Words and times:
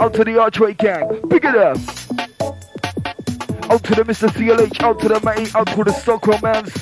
Out 0.00 0.14
to 0.14 0.24
the 0.24 0.36
Archway 0.36 0.74
Gang. 0.74 1.20
Big 1.28 1.44
it 1.44 1.54
up. 1.54 1.76
Out 3.70 3.84
to 3.84 3.94
the 3.94 4.02
Mr. 4.02 4.28
CLH. 4.28 4.82
Out 4.82 4.98
to 4.98 5.08
the 5.08 5.20
Matty. 5.20 5.48
Out 5.54 5.68
to 5.68 5.84
the 5.84 5.92
Stockholm 5.92 6.40
Mans. 6.42 6.72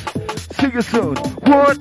See 0.57 0.71
you 0.73 0.81
soon. 0.81 1.15
What? 1.45 1.79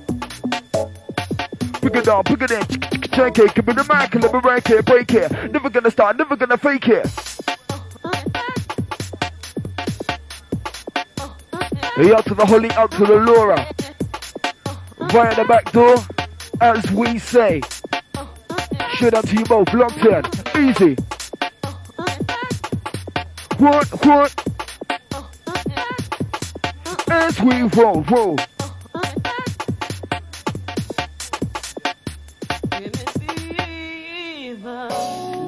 Pick 1.82 1.96
it 1.96 2.10
up. 2.10 2.26
Pick 2.26 2.42
it 2.42 2.52
in. 2.52 2.68
Check 3.10 3.40
it. 3.40 3.56
Give 3.56 3.66
me 3.66 3.72
the 3.72 3.86
mic. 3.88 4.14
Let 4.22 4.34
me 4.34 4.40
break 4.42 4.70
it. 4.70 4.86
Break 4.86 5.14
it. 5.14 5.32
Never 5.50 5.70
gonna 5.70 5.92
start. 5.92 6.18
Never 6.18 6.36
gonna 6.36 6.58
fake 6.58 6.90
it. 6.90 7.08
Hey, 11.96 12.14
out 12.14 12.26
to 12.26 12.36
the 12.36 12.46
Holly. 12.46 12.72
Out 12.72 12.92
to 12.92 13.06
the 13.06 13.16
Laura. 13.16 13.66
Via 15.10 15.36
the 15.36 15.46
back 15.46 15.72
door. 15.72 15.96
As 16.60 16.92
we 16.92 17.18
say. 17.18 17.62
Shout 18.96 19.14
out 19.14 19.26
to 19.28 19.36
you 19.38 19.46
both. 19.46 19.74
Locked 19.74 20.06
in. 20.06 20.70
Easy. 20.70 20.98
What, 23.64 23.88
what? 24.06 24.34
As 27.10 27.40
we 27.40 27.62
roll, 27.62 28.02
roll. 28.12 28.36
You 28.38 28.46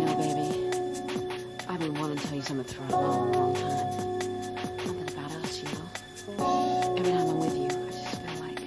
know, 0.05 0.15
baby, 0.17 0.71
I've 1.67 1.79
been 1.81 1.93
wanting 1.95 2.17
to 2.17 2.23
tell 2.25 2.35
you 2.37 2.41
something 2.41 2.73
for 2.73 2.83
a 2.85 2.89
long, 2.97 3.31
long 3.33 3.53
time. 3.55 3.99
Something 4.79 5.09
about 5.13 5.31
us, 5.33 5.61
you 5.61 5.67
know. 5.73 5.89
Every 6.97 7.11
time 7.11 7.27
I'm 7.27 7.39
with 7.39 7.55
you, 7.57 7.65
I 7.65 7.91
just 7.91 8.21
feel 8.21 8.39
like 8.39 8.59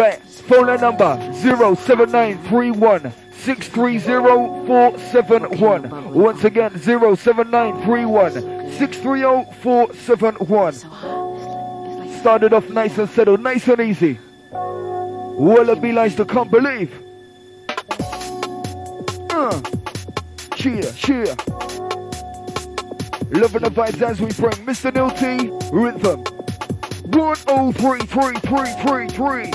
Right. 0.00 0.20
Phone 0.22 0.66
line 0.66 0.80
number 0.80 1.16
07931 1.34 3.12
630-471. 3.32 6.12
Once 6.12 6.44
again, 6.44 6.70
07931 6.80 8.61
630-471. 8.78 10.74
so 10.74 10.88
hot. 10.88 11.98
Like, 11.98 12.20
Started 12.20 12.52
off 12.52 12.68
nice 12.70 12.98
and 12.98 13.08
settled, 13.10 13.40
nice 13.40 13.66
and 13.68 13.80
easy. 13.80 14.18
Well, 14.50 15.68
it 15.70 15.80
be 15.80 15.92
like 15.92 16.16
to 16.16 16.24
can't 16.24 16.50
believe. 16.50 16.92
Uh, 19.30 19.60
cheer, 20.56 20.82
cheer. 20.92 21.36
Loving 23.32 23.62
the 23.62 23.70
vibes 23.70 24.02
as 24.02 24.20
we 24.20 24.26
bring 24.32 24.52
Mr. 24.66 24.92
Neil 24.94 25.10
T 25.10 25.50
rhythm. 25.72 26.24
103333. 27.12 29.50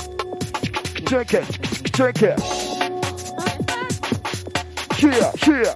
Check 1.05 1.33
it, 1.33 1.45
check 1.93 2.21
it. 2.23 2.39
Cheer, 4.97 5.31
cheer. 5.37 5.73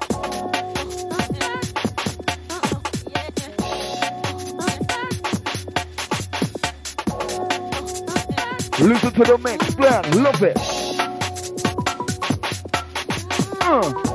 Listen 8.82 9.12
to 9.12 9.24
the 9.24 9.38
mix, 9.38 9.76
plan, 9.76 10.24
love 10.24 10.42
it. 10.42 10.58
Uh. 13.62 14.11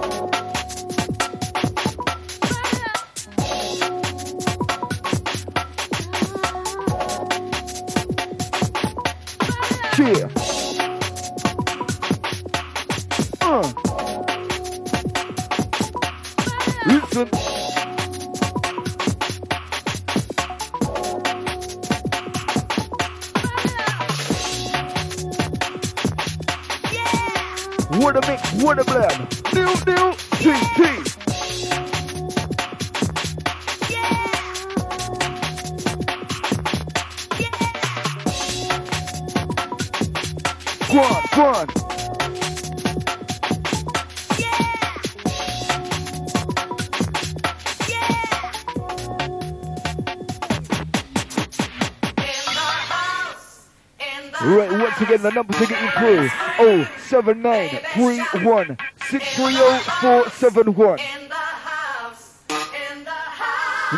The 55.26 55.32
number 55.32 55.52
to 55.54 55.66
get 55.66 55.82
you 55.82 55.90
through. 55.90 56.28
Oh, 56.60 56.88
7931 57.08 58.78
630 59.10 61.02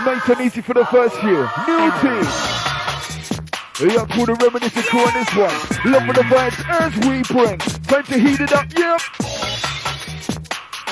Nice 0.05 0.29
and 0.29 0.41
easy 0.41 0.61
for 0.63 0.75
the 0.75 0.87
first 0.87 1.17
few. 1.17 1.49
New 1.69 1.91
team. 2.01 2.25
Up 3.99 4.09
to 4.09 4.27
the 4.27 4.35
reminiscent 4.41 4.87
crew 4.87 5.01
on 5.01 5.13
this 5.13 5.35
one. 5.37 5.55
Love 5.93 6.07
for 6.07 6.15
the 6.15 6.23
vibes 6.23 6.59
as 6.81 6.97
we 7.07 7.23
bring. 7.35 7.59
Time 7.59 8.05
to 8.05 8.19
heat 8.19 8.41
it 8.41 8.53
up, 8.53 8.67
yep. 8.77 9.01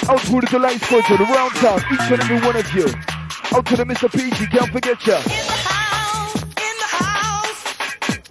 Out 0.09 0.21
to 0.21 0.41
the 0.41 0.47
delight 0.51 0.81
squad 0.83 1.05
to 1.07 1.17
the 1.17 1.25
round 1.25 1.53
town, 1.55 1.81
each 1.93 2.11
and 2.13 2.21
every 2.21 2.41
one 2.41 2.57
of 2.57 2.73
you. 2.75 2.89
Out 3.57 3.65
to 3.67 3.77
the 3.77 3.85
Mr. 3.85 4.13
PG, 4.13 4.47
can't 4.49 4.71
forget 4.71 5.07
ya. 5.07 5.21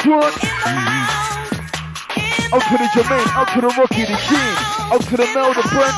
What? 0.05 1.24
Out 2.55 2.61
to 2.61 2.77
the 2.77 2.85
Jermaine, 2.85 3.27
out 3.35 3.49
to 3.53 3.59
the 3.59 3.67
Rocky, 3.67 4.03
the 4.03 4.15
Gene, 4.29 4.55
out 4.89 5.01
to 5.01 5.17
the 5.17 5.25
Mel, 5.35 5.53
the 5.53 5.61
Brent, 5.73 5.93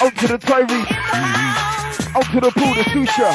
out 0.00 0.14
to 0.14 0.28
the 0.28 0.38
Tyree, 0.38 0.86
out 2.14 2.24
to 2.30 2.40
the 2.40 2.52
Pooh, 2.52 2.74
the 2.74 2.84
Susha, 2.94 3.34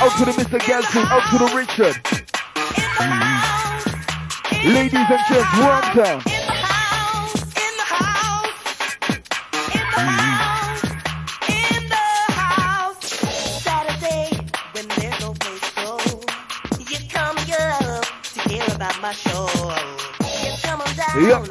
out 0.00 0.16
to 0.16 0.24
the 0.24 0.32
Mr. 0.32 0.58
Gadsby, 0.58 1.00
out 1.00 1.20
to 1.28 1.36
the 1.36 1.48
Richard. 1.54 2.00
Ladies 4.64 4.94
and 4.94 5.20
gents, 5.28 5.58
one 5.58 5.96
down. 5.96 6.35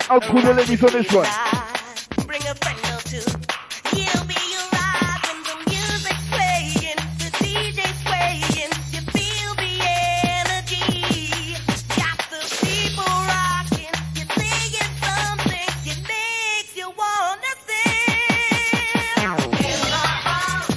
Out 0.10 0.22
to 0.24 0.34
the 0.34 0.54
ladies 0.54 0.84
on 0.84 0.92
this 0.92 1.12
one. 1.12 1.28
Bring 2.28 2.42
a 2.42 2.56
friend 2.56 2.80
or 2.94 3.02
two. 3.10 3.26
You'll 3.96 4.26
be 4.26 4.36
when 5.26 5.40
the 5.44 5.56
music's 5.70 6.28
playing, 6.30 7.00
the 7.18 7.30
DJ's 7.42 8.04
playing. 8.04 8.72
You 8.94 9.02
feel 9.16 9.52
the 9.56 9.74
energy. 10.42 11.56
Got 11.98 12.18
the 12.30 12.42
people 12.62 13.14
rocking. 13.34 13.96
You're 14.16 14.32
singing 14.38 14.94
something. 15.02 16.04
Makes 16.06 16.76
you 16.76 16.90
wanna 16.92 17.54
sing. 17.66 19.26
In 19.26 19.80
the 19.90 20.06
house, 20.30 20.70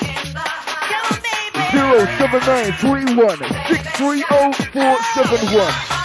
in 0.00 0.32
the 0.32 0.40
house. 0.40 0.88
Come 0.92 1.04
on, 1.10 1.18
baby. 1.20 1.60
Zero 1.72 1.98
seven 2.18 2.40
nine 2.46 2.72
three 2.80 3.06
one 3.16 3.38
six 3.68 3.82
three 3.98 4.24
zero 4.30 4.52
four 4.72 4.96
seven 5.14 5.40
one. 5.58 6.01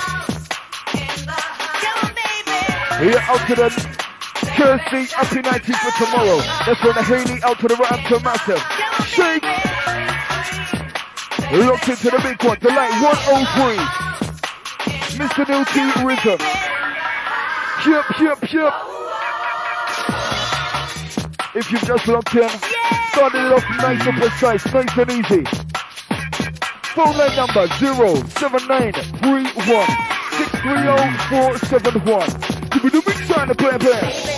Here 3.00 3.22
out 3.30 3.46
to 3.46 3.53
the 3.53 3.69
Kirsty, 4.58 5.06
happy 5.13 5.41
19 5.41 5.75
for 5.75 5.91
tomorrow. 6.03 6.41
That's 6.66 6.80
from 6.81 6.96
the 6.96 7.03
Haley 7.03 7.44
out 7.44 7.59
to 7.59 7.68
the 7.68 7.75
Rampton 7.75 8.24
Massive. 8.24 8.59
Shake! 9.06 9.44
Locked 11.53 11.90
into 11.90 12.09
the 12.09 12.17
big 12.26 12.44
one, 12.44 12.58
the 12.59 12.70
light 12.70 12.90
103. 12.97 13.78
Mr. 15.14 15.47
Neil 15.47 15.64
T 15.66 15.91
Rhythm. 16.03 16.40
Yep, 17.85 18.05
yep, 18.20 18.41
yep. 18.52 18.73
If 21.53 21.72
you've 21.72 21.85
just 21.85 22.08
locked 22.08 22.34
in, 22.34 22.50
started 23.11 23.46
it 23.46 23.53
off 23.53 23.64
nice 23.78 24.08
and 24.08 24.17
precise, 24.17 24.66
nice 24.73 24.97
and 24.97 25.11
easy. 25.11 25.46
Phone 26.96 27.16
line 27.16 27.35
number 27.35 27.67
07931 27.78 30.08
630 30.38 32.36
On 32.78 33.47
the 33.47 33.56
play 33.56 33.78
play. 33.79 34.36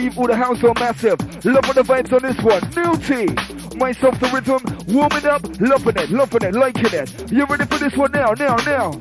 The 0.00 0.16
all 0.16 0.26
the 0.26 0.34
house 0.36 0.64
on 0.64 0.72
massive. 0.78 1.20
Loving 1.44 1.74
the 1.74 1.82
vibes 1.82 2.10
on 2.14 2.22
this 2.22 2.38
one. 2.40 2.62
Neil 2.74 2.96
T. 2.96 3.76
Myself 3.76 4.18
the 4.18 4.30
rhythm. 4.32 4.64
Warming 4.88 5.26
up. 5.26 5.42
Loving 5.60 5.96
it, 6.02 6.10
loving 6.10 6.42
it, 6.42 6.54
liking 6.54 6.86
it. 6.86 7.30
You 7.30 7.44
ready 7.44 7.66
for 7.66 7.76
this 7.76 7.94
one 7.94 8.10
now, 8.12 8.32
now, 8.32 8.56
now? 8.64 8.92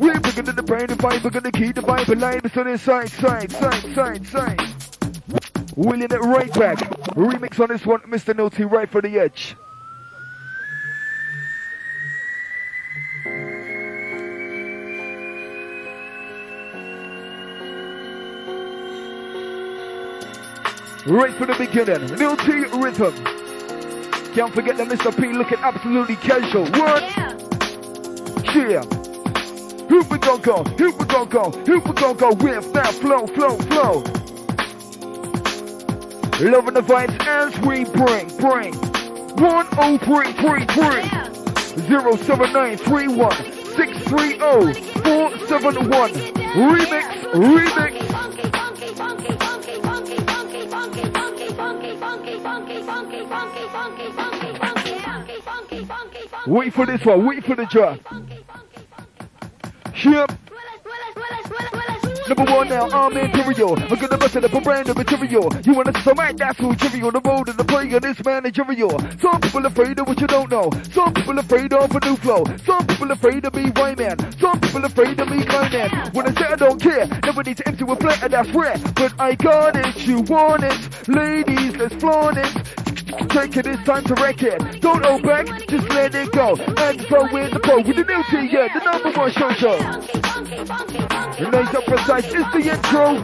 We're 0.00 0.18
bigger 0.18 0.42
than 0.42 0.56
the 0.56 0.62
brain, 0.62 0.86
the 0.86 0.94
vibe, 0.94 1.22
we're 1.22 1.30
gonna 1.30 1.52
keep 1.52 1.74
the 1.74 1.82
vibe 1.82 2.08
alive. 2.08 2.40
It's 2.42 2.56
on 2.56 2.68
the 2.68 2.78
side, 2.78 3.10
side, 3.10 3.52
side, 3.52 3.94
side, 3.94 4.26
side. 4.28 4.60
Wheeling 5.76 6.04
it 6.04 6.20
right 6.20 6.52
back. 6.54 6.78
Remix 7.14 7.60
on 7.60 7.68
this 7.68 7.84
one, 7.84 8.00
Mr. 8.00 8.34
Naughty, 8.34 8.64
right 8.64 8.88
for 8.88 9.02
the 9.02 9.18
edge. 9.18 9.56
Right 21.04 21.34
from 21.34 21.48
the 21.48 21.56
beginning, 21.58 22.06
Lil 22.16 22.36
T 22.36 22.52
rhythm. 22.78 23.12
Can't 24.34 24.54
forget 24.54 24.76
that 24.76 24.86
Mr. 24.86 25.10
P 25.16 25.32
looking 25.32 25.58
absolutely 25.58 26.14
casual. 26.14 26.64
What? 26.66 27.02
Yeah. 28.54 28.84
Here 29.88 30.02
we 30.04 30.18
go, 30.18 30.38
go. 30.38 30.62
Here 30.78 30.92
we 30.92 31.04
go, 31.06 31.26
go. 31.26 31.50
Here 31.66 31.80
we 31.80 31.92
go, 31.92 32.14
go. 32.14 32.32
With 32.34 32.72
that 32.74 32.94
flow, 32.94 33.26
flow, 33.26 33.56
flow. 33.56 34.04
Loving 36.38 36.74
the 36.74 36.82
vibes 36.82 37.18
as 37.26 37.58
we 37.60 37.84
bring, 37.84 38.28
bring. 38.38 38.72
10333 39.34 41.02
07931 42.22 43.32
630 43.74 44.74
471. 45.02 46.12
Remix, 46.12 47.04
remix. 47.32 48.01
Wait 56.46 56.74
for 56.74 56.86
this 56.86 57.04
one, 57.04 57.26
wait 57.26 57.44
for 57.44 57.54
the 57.54 57.66
drop. 57.66 57.98
Yep. 60.04 60.32
Number 62.28 62.52
one 62.52 62.68
now, 62.68 62.88
I'm 62.90 63.16
imperial. 63.16 63.78
I'm 63.78 63.98
gonna 63.98 64.16
bust 64.16 64.36
it 64.36 64.44
up 64.44 64.52
a 64.52 64.60
brand 64.60 64.86
new 64.86 64.94
material. 64.94 65.52
You 65.64 65.74
wanna 65.74 65.92
see 65.94 66.02
some 66.02 66.16
right? 66.16 66.36
That's 66.36 66.58
who 66.58 66.74
trivial. 66.74 67.10
The 67.10 67.20
road 67.20 67.48
and 67.48 67.58
the 67.58 67.64
play 67.64 67.92
of 67.92 68.02
this 68.02 68.24
managerial. 68.24 68.98
Some 69.20 69.40
people 69.40 69.66
afraid 69.66 69.98
of 69.98 70.06
what 70.08 70.20
you 70.20 70.26
don't 70.26 70.50
know. 70.50 70.70
Some 70.92 71.12
people 71.14 71.38
afraid 71.38 71.72
of 71.72 71.94
a 71.94 72.00
new 72.06 72.16
flow. 72.16 72.44
Some 72.64 72.86
people 72.86 73.10
afraid 73.10 73.44
of 73.44 73.54
me 73.54 73.70
white 73.70 73.98
man. 73.98 74.16
Some 74.38 74.60
people 74.60 74.84
afraid 74.84 75.20
of 75.20 75.28
me 75.28 75.44
climbing. 75.44 75.90
When 76.12 76.26
I 76.26 76.34
say 76.34 76.46
I 76.46 76.56
don't 76.56 76.80
care, 76.80 77.06
never 77.24 77.42
need 77.42 77.56
to 77.58 77.68
empty 77.68 77.84
a 77.88 77.96
plate 77.96 78.22
and 78.22 78.32
that's 78.32 78.48
rare. 78.50 78.78
But 78.94 79.20
I 79.20 79.34
got 79.34 79.76
it, 79.76 80.06
you 80.06 80.20
want 80.22 80.64
it. 80.64 81.08
Ladies, 81.08 81.76
let's 81.76 81.94
flaunt 81.96 82.38
it. 82.38 83.01
Take 83.28 83.56
it, 83.56 83.66
it's 83.66 83.82
time 83.84 84.04
to 84.04 84.14
wreck 84.14 84.42
it. 84.42 84.80
Don't 84.80 85.04
hold 85.04 85.22
back, 85.22 85.46
just 85.68 85.88
let 85.90 86.14
it 86.14 86.32
go. 86.32 86.54
And 86.56 87.00
throw 87.06 87.26
in 87.36 87.50
the 87.50 87.82
with 87.86 87.96
the 87.96 88.04
Neil 88.04 88.22
T, 88.24 88.48
yeah, 88.50 88.68
the 88.72 88.80
number 88.84 89.10
one 89.18 89.30
show 89.32 89.52
show. 89.52 89.78
Nice 91.50 91.74
up 91.74 91.84
precise, 91.84 92.24
it's 92.26 92.52
the 92.52 92.70
intro. 92.72 93.22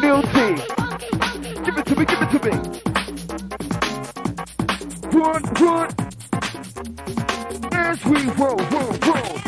Neil 0.00 0.22
T. 0.22 0.80
Give 1.64 1.78
it 1.78 1.86
to 1.86 1.94
me, 1.96 2.04
give 2.04 2.22
it 2.22 2.30
to 2.30 2.40
me. 2.46 2.52
Run, 5.18 5.42
run. 5.60 5.88
As 7.72 8.04
we 8.04 8.24
roll, 8.30 8.56
roll, 8.56 8.92
roll. 9.06 9.40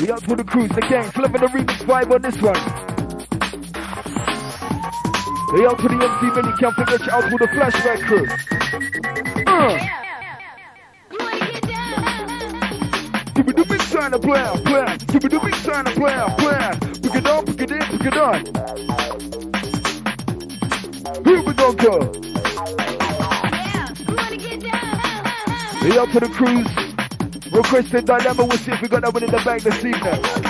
We 0.00 0.10
out 0.10 0.22
for 0.22 0.36
the 0.36 0.44
cruise, 0.46 0.70
the 0.70 0.80
gang, 0.88 1.10
flipping 1.10 1.40
the 1.40 1.46
remix 1.48 1.84
vibe 1.84 2.14
on 2.14 2.22
this 2.22 2.40
one. 2.40 2.79
Hey, 5.52 5.66
out 5.66 5.80
to 5.80 5.88
the 5.88 5.94
MC 5.94 6.30
Millie 6.30 6.56
Camp 6.58 6.76
to 6.76 6.84
get 6.84 7.00
you 7.04 7.10
out 7.10 7.24
with 7.24 7.40
the 7.40 7.48
flashback 7.48 8.06
crew. 8.06 8.24
Uh. 9.48 9.78
Give 13.34 13.46
me 13.46 13.52
the 13.54 13.64
big 13.68 13.80
sign 13.82 14.14
of 14.14 14.22
plan, 14.22 14.62
plan. 14.62 14.98
Give 14.98 15.24
me 15.24 15.28
the 15.28 15.40
big 15.40 15.54
sign 15.56 15.88
of 15.88 15.94
plan, 15.94 16.30
plan. 16.36 16.78
Pick 17.02 17.14
it 17.16 17.26
up, 17.26 17.46
pick 17.46 17.62
it 17.62 17.72
in, 17.72 17.80
pick 17.80 18.06
it 18.06 18.16
on. 18.16 18.44
Here 21.24 21.42
we 21.42 21.52
go, 21.52 21.72
go. 21.72 22.12
Hey, 25.80 25.98
out 25.98 26.12
to 26.12 26.20
the 26.20 26.30
cruise. 26.32 26.70
Requested 27.52 28.04
dilemma, 28.04 28.44
we'll 28.44 28.56
see 28.58 28.70
if 28.70 28.80
we 28.82 28.86
got 28.86 29.02
that 29.02 29.12
one 29.12 29.24
in 29.24 29.30
the 29.32 29.38
bag 29.38 29.62
this 29.62 29.84
evening. 29.84 30.49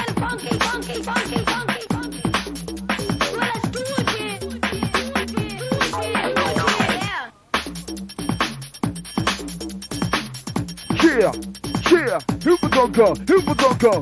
Here 12.81 13.41
we 13.41 13.55
go, 13.55 13.75
go. 13.75 14.01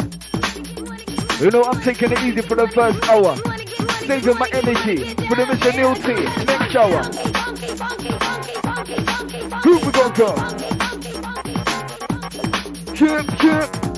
You 1.41 1.51
know, 1.51 1.65
I'm 1.65 1.81
taking 1.81 2.13
it 2.13 2.23
easy 2.23 2.43
for 2.43 2.55
the 2.55 2.69
first 2.69 3.03
hour. 3.09 3.37
Saving 4.07 4.39
my 4.39 4.49
energy 4.53 5.15
for 5.15 5.35
the. 5.35 5.73
Neil 5.75 5.95
T. 5.97 6.15
Next 6.45 6.77
hour. 6.77 7.03
We 9.65 9.81
go, 9.91 10.11
go. 10.11 10.35
Chip, 12.95 13.27
chip. 13.41 13.89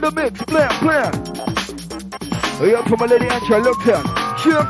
The 0.00 0.10
mix, 0.10 0.42
blam, 0.44 0.80
blam. 0.80 1.13
Hey, 2.74 2.80
up 2.80 2.86
to 2.86 2.96
my 2.96 3.06
lady 3.06 3.28
Ancha, 3.28 3.58
look 3.58 3.84
down. 3.84 4.04
Chip. 4.42 4.66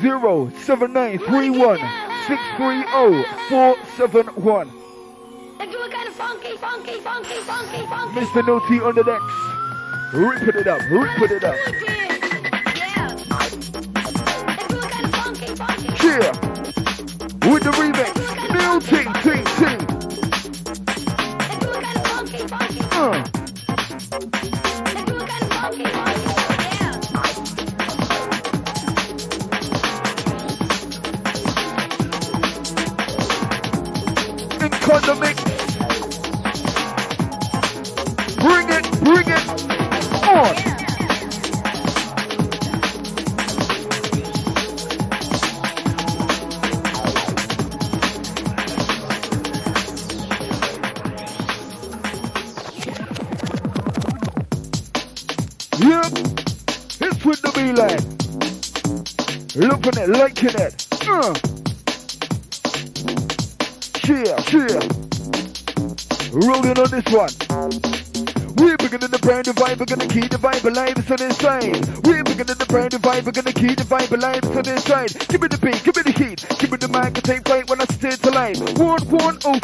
Zero 0.00 0.50
seven 0.62 0.92
nine 0.92 1.20
three 1.20 1.50
one 1.50 1.78
six 2.26 2.42
three 2.56 2.82
zero 2.82 3.22
four 3.48 3.76
seven 3.96 4.26
one. 4.34 4.68
Mr. 8.16 8.44
Naughty 8.44 8.80
on 8.80 8.96
the 8.96 9.04
decks. 9.04 10.12
Rip 10.12 10.56
it 10.56 10.66
up, 10.66 10.80
rip 10.90 11.30
it 11.30 11.44
up. 11.44 11.97
It's 71.10 71.22
on 71.22 71.26
inside. 71.26 72.06
We're 72.06 72.24
beginning 72.24 72.56
the 72.58 72.66
brand 72.68 72.92
new 72.92 72.98
vibe, 72.98 73.24
we're 73.24 73.32
gonna 73.32 73.52
keep 73.52 73.76
the 73.76 73.84
vibe 73.84 74.12
alive, 74.12 74.42
to 74.42 74.58
on 74.58 74.68
inside. 74.68 75.08
Give 75.28 75.40
me 75.40 75.48
the 75.48 75.58
beat, 75.58 75.82
give 75.84 75.96
me 75.96 76.02
the 76.02 76.12
heat, 76.12 76.44
give 76.58 76.70
me 76.70 76.76
the 76.76 76.88
mic, 76.88 77.16
and 77.16 77.24
take 77.24 77.46
flight 77.46 77.68
when 77.68 77.80
I 77.80 77.84
stay 77.84 78.16
oh, 79.48 79.58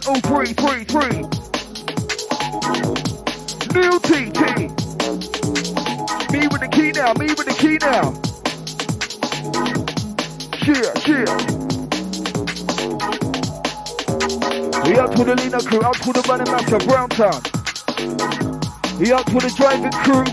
to 0.00 0.08
oh, 0.08 0.20
three, 0.20 0.52
three, 0.52 0.84
three. 0.84 1.16
New 3.72 3.98
TT. 4.00 4.40
Me 6.32 6.48
with 6.48 6.60
the 6.60 6.68
key 6.72 6.92
now, 6.92 7.12
me 7.14 7.28
with 7.32 7.46
the 7.46 7.56
key 7.56 7.78
now. 7.80 8.12
Cheer, 10.60 10.92
cheer. 11.04 11.26
We 14.84 14.98
out 14.98 15.16
to 15.16 15.24
the 15.24 15.34
Lena 15.36 15.60
crew, 15.60 15.82
out 15.82 15.96
to 15.96 16.12
the 16.12 16.22
Bunny 16.26 16.50
Master, 16.50 16.78
Brown 16.86 17.08
Town. 17.10 17.55
He 18.98 19.12
up 19.12 19.26
to 19.26 19.34
the 19.34 19.50
driving 19.54 19.92
crew. 19.92 20.24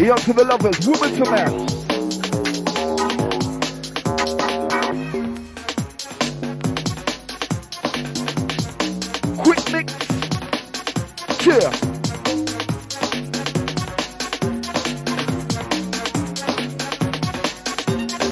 He 0.00 0.08
up 0.08 0.20
to 0.20 0.32
the 0.32 0.44
lovers, 0.44 0.86
woman 0.86 1.14
to 1.16 1.24
man. 1.30 1.66
Quick 9.36 9.72
mix. 9.72 9.92
Cheer. 11.40 11.72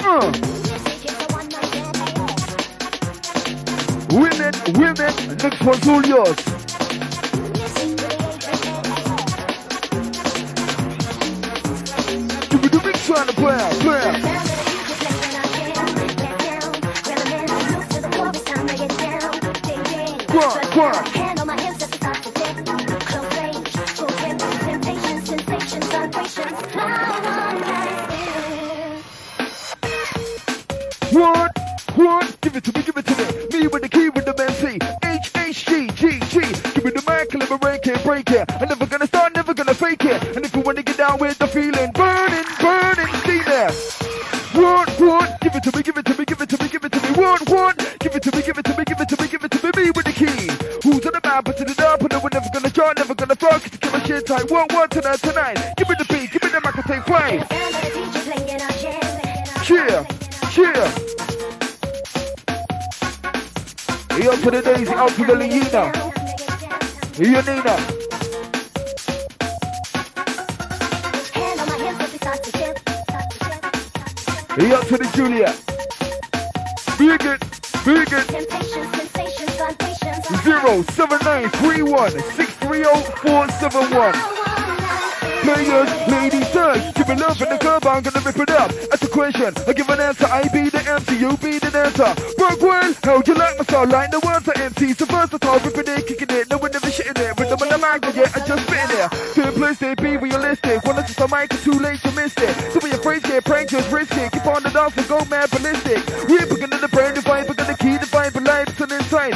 Uh. 0.05 0.31
Women, 4.11 4.53
women, 4.79 5.13
next 5.37 5.61
one's 5.61 5.87
all 5.87 6.05
yours. 6.05 6.68
The 13.25 13.33
mix 13.33 14.49
trying 20.39 20.55
to 20.55 20.71
play 20.71 21.18
tight. 54.29 54.51
One, 54.51 54.67
one 54.71 54.89
tonight, 54.89 55.19
tonight. 55.19 55.73
Give 55.75 55.89
me 55.89 55.95
the 55.97 56.05
beat, 56.05 56.31
give 56.31 56.43
me 56.43 56.49
the 56.49 56.61
mic, 56.61 56.77
I 56.77 56.81
take 56.83 57.05
jam. 58.79 59.05
Cheer, 59.65 60.05
cheer. 60.53 60.85
He 64.15 64.27
out 64.29 64.39
to 64.43 64.51
the 64.51 64.61
Daisy, 64.63 64.93
out 64.93 65.09
to 65.09 65.25
the 65.25 65.35
Leona. 65.35 65.91
Leonina. 67.17 67.75
Hand 71.33 71.59
on 71.59 71.67
my 71.67 71.77
hips 71.77 71.99
as 72.03 72.11
we 72.11 72.17
start 72.19 72.43
to 72.43 72.51
dip. 72.51 72.75
Start 73.09 73.27
to 73.31 73.37
dip. 74.55 74.61
He 74.61 74.73
out 74.73 74.85
to 74.87 74.97
the 74.97 75.07
Julia. 75.15 75.53
Big 76.99 77.25
it, 77.25 77.39
big 77.83 78.13
it. 78.13 78.68
7931 80.59 82.11
Players, 85.39 85.89
ladies, 86.07 86.51
touch, 86.51 86.93
keep 86.95 87.09
it 87.09 87.21
up 87.21 87.39
in 87.41 87.49
the 87.49 87.57
club, 87.57 87.87
I'm 87.87 88.03
gonna 88.03 88.19
rip 88.19 88.37
it 88.37 88.51
up. 88.51 88.71
That's 88.91 89.03
a 89.03 89.07
question, 89.07 89.53
I 89.65 89.73
give 89.73 89.89
an 89.89 89.99
answer, 89.99 90.27
I 90.27 90.43
be 90.49 90.69
the 90.69 90.83
MC, 90.83 91.17
you 91.17 91.37
be 91.37 91.59
the 91.59 91.71
dancer. 91.71 92.11
Work 92.37 92.61
well, 92.61 92.93
how 93.03 93.23
you 93.25 93.33
like 93.33 93.57
my 93.57 93.63
style, 93.63 93.87
like 93.87 94.11
the 94.11 94.19
words 94.19 94.47
are 94.49 94.61
empty, 94.61 94.93
so 94.93 95.05
versatile, 95.05 95.59
ripping 95.59 95.87
it, 95.95 96.05
kicking 96.05 96.29
it, 96.29 96.49
no 96.51 96.57
one 96.57 96.75
ever 96.75 96.91
shitting 96.91 97.17
it, 97.17 97.39
rhythm 97.39 97.57
on 97.61 97.69
the 97.69 97.77
mic, 97.79 98.01
but 98.01 98.15
yeah, 98.15 98.29
I 98.35 98.39
just 98.45 98.67
spitting 98.67 98.99
it. 98.99 99.09
Simplistic, 99.33 100.03
be 100.03 100.17
realistic, 100.17 100.83
when 100.83 100.99
it's 100.99 101.07
just 101.15 101.23
a 101.23 101.27
mic, 101.33 101.53
it's 101.53 101.63
too 101.63 101.79
late 101.79 101.99
to 102.03 102.11
miss 102.11 102.35
it. 102.37 102.53
So 102.75 102.79
when 102.83 102.91
your 102.91 103.01
friends 103.01 103.23
get 103.23 103.45
prank, 103.45 103.69
just 103.69 103.89
risk 103.91 104.11
it, 104.17 104.31
keep 104.31 104.45
on 104.45 104.61
the 104.61 104.69
dance 104.69 104.97
and 104.97 105.07
go 105.07 105.23
mad 105.25 105.49
ballistic. 105.49 106.03
We're 106.27 106.45
beginning 106.45 106.83
to 106.83 106.89
brain 106.89 107.15
the 107.15 107.21
vibe, 107.23 107.47
we're 107.47 107.55
gonna 107.55 107.77
key 107.77 107.97
the 107.97 108.05
vibe, 108.11 108.33
but 108.35 108.43
life's 108.43 108.77
an 108.81 108.91
insight. 108.91 109.33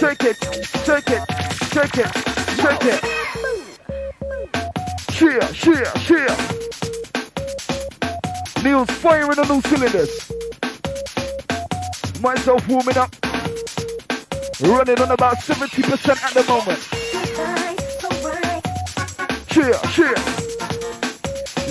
Check 0.00 0.24
it, 0.24 0.36
shake 0.86 1.10
it, 1.10 1.22
shake 1.74 1.98
it, 1.98 2.08
shake 2.56 2.86
it. 2.86 3.00
Cheer, 5.12 5.40
cheer, 5.52 5.84
cheer. 6.06 6.26
Neil's 8.64 8.90
firing 8.92 9.38
on 9.38 9.50
all 9.50 9.60
cylinders. 9.60 10.32
Myself 12.22 12.66
warming 12.66 12.96
up. 12.96 13.14
Running 14.62 14.98
on 15.02 15.10
about 15.10 15.36
70% 15.36 16.24
at 16.24 16.32
the 16.32 16.44
moment. 16.48 16.80
Cheer, 19.50 19.78
cheer. 19.92 20.16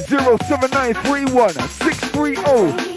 07931 0.06 1.50
630 1.50 2.36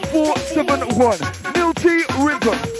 471. 0.08 1.18
Neil 1.54 1.72
T. 1.72 2.04
Rhythm. 2.22 2.72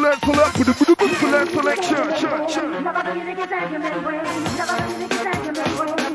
Select, 0.00 0.24
select, 0.24 0.56
select, 0.56 1.50
select, 1.52 1.82
cheer, 1.82 2.06
cheer, 2.16 2.38
cheer. 2.48 2.70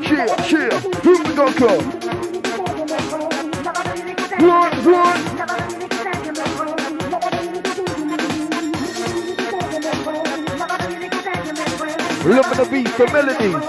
Cheer, 0.02 0.26
cheer. 0.48 0.74
Who 1.04 1.12
we 1.22 1.30
got 1.36 1.56
go? 1.56 1.70
One, 4.44 4.74
one. 4.84 5.22
Loving 12.26 12.58
the 12.58 12.66
beats, 12.72 12.96
the 12.98 13.06
melodies. 13.12 13.64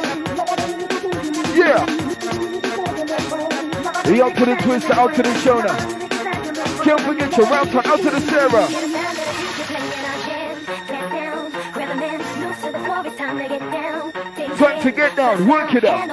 Yeah. 1.55 1.85
The 4.03 4.23
out 4.23 4.35
to 4.35 4.45
the 4.45 4.55
twister, 4.63 4.93
out 4.93 5.13
to 5.13 5.21
the 5.21 5.33
shoulder. 5.41 5.75
Can't 6.83 7.01
forget 7.01 7.37
your 7.37 7.45
round 7.45 7.75
out 7.75 7.99
to 7.99 8.09
the 8.09 8.19
Sarah. 8.21 9.06
To 14.87 14.93
get 14.93 15.15
down, 15.17 15.45
work 15.47 15.73
it 15.75 15.83
up. 15.83 16.07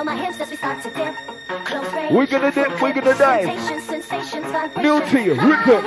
We're 2.10 2.26
gonna 2.26 2.50
dip, 2.50 2.82
we're 2.82 2.92
gonna 2.92 3.14
dive. 3.16 3.46
Neil 4.76 5.00
T, 5.00 5.30
rip 5.30 5.68
it. 5.68 5.84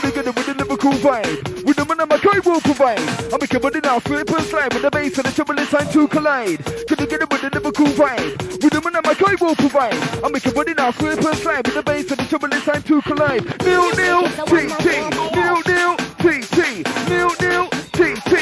Together 0.00 0.32
with 0.32 0.46
the 0.46 0.54
Liverpool 0.54 0.92
vibe. 0.92 1.64
With 1.64 1.76
the 1.76 1.84
man 1.84 2.08
my 2.08 2.18
guy 2.18 2.38
will 2.44 2.60
provide. 2.60 2.98
I'm 3.32 3.38
making 3.40 3.62
money 3.62 3.80
now, 3.80 4.00
flip 4.00 4.30
and 4.30 4.42
slide. 4.42 4.72
With 4.72 4.82
the 4.82 4.90
bass 4.90 5.18
and 5.18 5.26
the 5.26 5.32
trouble 5.32 5.58
is 5.58 5.68
time 5.68 5.88
to 5.92 6.08
collide. 6.08 6.64
Together 6.88 7.26
with 7.30 7.40
the 7.42 7.50
Liverpool 7.52 7.86
vibe. 7.88 8.62
With 8.62 8.72
the 8.72 8.80
man 8.80 9.02
my 9.04 9.14
guy 9.14 9.34
will 9.38 9.54
provide. 9.54 9.94
I'm 10.24 10.32
making 10.32 10.54
money 10.54 10.74
now, 10.74 10.92
flip 10.92 11.20
and 11.20 11.36
slide. 11.36 11.66
With 11.66 11.74
the 11.74 11.82
bass 11.82 12.10
and 12.10 12.18
the 12.18 12.24
trouble 12.24 12.52
is 12.52 12.64
time 12.64 12.82
to 12.82 13.02
collide. 13.02 13.44
Neil, 13.64 13.94
Neil, 13.94 14.22
T, 14.48 14.66
T. 14.80 14.88
Neil, 15.36 15.60
Neil, 15.68 15.96
T, 16.18 16.40
T. 16.40 16.82
Neil, 17.08 17.30
Neil, 17.40 17.68
T, 17.92 18.14
T. 18.30 18.39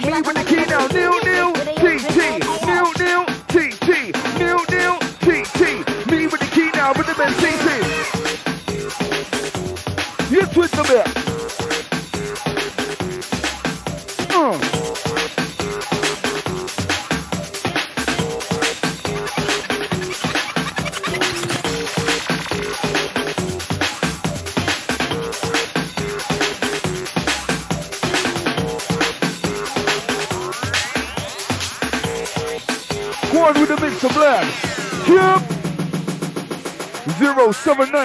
now, 0.00 0.08
me 0.08 0.20
with 0.22 0.36
the 0.36 0.44
key 0.44 0.64
now. 0.66 0.86
New, 0.88 1.10
new, 1.24 1.52
T, 1.76 1.98
T. 2.12 2.38
New, 2.66 2.92
new, 2.98 3.24
T, 3.48 3.70
T. 3.86 4.12
New, 4.38 4.58
Neil, 4.70 4.98
T, 5.20 5.44
T. 5.56 6.10
Me 6.10 6.26
with 6.26 6.40
the 6.40 6.50
key 6.52 6.70
now, 6.74 6.92
with 6.92 7.06
the 7.06 7.14
man, 7.16 7.65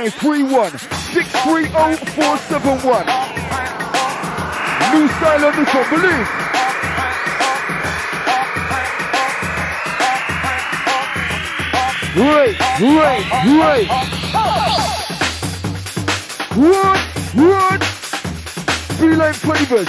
07931 0.10 0.80
630 1.14 1.70
New 4.92 5.08
style 5.08 5.46
on 5.46 5.54
this 5.56 5.74
one, 5.74 5.90
believe. 5.90 6.28
Right, 12.18 12.58
right, 12.82 13.26
right. 13.62 13.88
What? 16.58 17.00
What? 17.36 17.84
Three-line 18.98 19.34
flavors. 19.34 19.88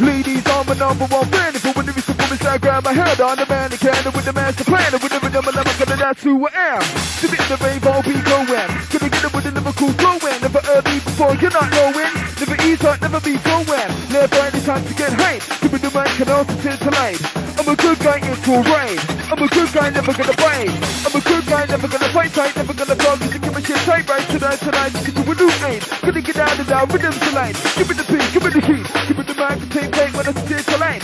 Ladies, 0.00 0.42
I'm 0.46 0.68
a 0.68 0.74
number 0.74 1.04
one 1.04 1.26
fan. 1.26 1.54
If 1.54 1.66
I 1.66 1.72
win 1.72 1.86
the 1.86 1.92
performance, 1.92 2.44
I 2.44 2.58
grab 2.58 2.82
my 2.82 2.92
head 2.92 3.20
on 3.20 3.36
the 3.36 3.46
man, 3.46 3.70
the 3.70 3.76
cannon 3.76 4.12
with 4.12 4.24
the 4.24 4.32
master 4.32 4.64
plan. 4.64 4.90
With 4.92 5.12
the 5.12 5.20
rhythm, 5.20 5.46
and 5.46 5.58
I'm 5.58 5.66
that's 6.02 6.22
who 6.24 6.34
I 6.34 6.50
am. 6.74 6.82
To 7.22 7.26
be 7.30 7.38
in 7.38 7.46
the 7.46 7.58
rave, 7.62 7.86
I'll 7.86 8.02
be 8.02 8.18
going. 8.26 8.50
Gonna 8.90 9.06
get 9.06 9.22
it 9.22 9.30
with 9.30 9.46
the 9.46 9.54
Liverpool 9.54 9.94
going. 10.02 10.38
Never 10.42 10.58
heard 10.58 10.84
me 10.90 10.98
before, 10.98 11.34
you're 11.38 11.54
not 11.54 11.70
knowing. 11.70 12.10
Never 12.42 12.58
ease 12.66 12.82
out, 12.82 12.98
never 12.98 13.22
be 13.22 13.38
somewhere. 13.46 13.86
Never 14.10 14.42
any 14.42 14.60
time 14.66 14.82
to 14.82 14.94
get 14.98 15.14
hate. 15.14 15.46
Give 15.62 15.70
me 15.70 15.78
the 15.78 15.90
mic 15.94 16.10
and 16.18 16.30
also 16.34 16.58
to 16.58 16.70
tonight. 16.82 17.22
I'm 17.54 17.68
a 17.70 17.76
good 17.78 17.98
guy 18.02 18.18
into 18.18 18.50
a 18.50 18.60
raid. 18.66 18.98
I'm 19.30 19.38
a 19.38 19.46
good 19.46 19.70
guy, 19.70 19.94
never 19.94 20.10
gonna 20.10 20.34
bite. 20.42 20.74
I'm 21.06 21.14
a 21.14 21.22
good 21.22 21.44
guy, 21.46 21.62
never 21.70 21.86
gonna 21.86 22.10
fight 22.10 22.32
tight, 22.34 22.56
never 22.58 22.74
gonna 22.74 22.98
blow. 22.98 23.14
Cause 23.22 23.32
you 23.34 23.38
give 23.38 23.54
me 23.54 23.62
shit 23.62 23.82
tight 23.86 24.04
right 24.10 24.26
tonight, 24.26 24.58
tonight. 24.58 24.90
You 24.98 25.02
can 25.06 25.14
do 25.22 25.22
a 25.22 25.34
new 25.38 25.52
aim. 25.70 25.80
Gonna 26.02 26.22
get 26.22 26.38
out 26.42 26.58
of 26.58 26.66
that 26.66 26.82
rhythm 26.90 27.14
tonight. 27.14 27.54
Give 27.78 27.86
me 27.86 27.94
the 27.94 28.06
beat, 28.10 28.26
give 28.34 28.42
me 28.42 28.50
the 28.50 28.62
key. 28.66 28.82
Give 29.06 29.16
me 29.18 29.22
the 29.22 29.36
mic 29.38 29.54
and 29.54 29.70
take 29.70 29.90
take 29.94 30.12
when 30.18 30.26
I 30.26 30.34
take 30.50 30.66
a 30.66 30.78
line. 30.82 31.02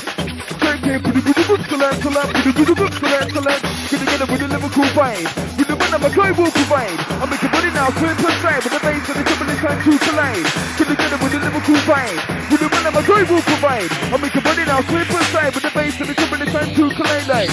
Take 0.59 0.91
it, 0.91 0.99
put 1.07 1.15
it, 1.15 1.23
put 1.23 1.39
it, 1.39 1.47
put 1.47 1.61
it, 1.63 1.71
select, 1.71 2.03
select, 2.03 2.31
put 2.35 2.47
it, 2.51 2.55
put 2.59 2.67
it, 2.67 2.77
put 2.77 2.91
it, 2.91 2.99
select, 2.99 3.31
select. 3.31 3.63
Gonna 3.63 3.78
Get 3.89 4.01
together 4.01 4.27
with 4.29 4.41
the 4.45 4.49
Liverpool 4.49 4.85
vibe. 4.93 5.25
With 5.57 5.65
the 5.65 5.73
rhythm 5.73 6.05
of 6.05 6.13
Joy 6.13 6.29
Walker 6.37 6.53
provide. 6.53 6.93
I 6.93 7.25
make 7.25 7.41
it 7.41 7.49
money 7.49 7.73
now, 7.73 7.89
turn 7.89 8.13
to 8.21 8.29
side. 8.45 8.61
With 8.61 8.77
the 8.77 8.85
bass 8.85 9.01
and 9.09 9.17
the 9.17 9.25
triple 9.25 9.49
is 9.49 9.57
time 9.65 9.81
to 9.81 9.97
collide. 9.97 10.45
Get 10.77 10.93
together 10.93 11.17
with 11.25 11.33
the 11.33 11.41
Liverpool 11.41 11.81
vibe. 11.89 12.21
With 12.53 12.61
the 12.61 12.69
rhythm 12.69 12.93
of 12.93 13.01
Joy 13.09 13.25
Walker 13.25 13.49
provide. 13.49 13.89
I 14.13 14.21
make 14.21 14.37
it 14.37 14.45
money 14.45 14.69
now, 14.69 14.85
turn 14.85 15.09
to 15.09 15.25
side. 15.33 15.57
With 15.57 15.65
the 15.65 15.73
bass 15.73 15.97
and 16.05 16.05
the 16.05 16.13
triple 16.21 16.37
is 16.37 16.53
time 16.53 16.69
to 16.69 16.85
collide. 17.01 17.33
Like. 17.33 17.49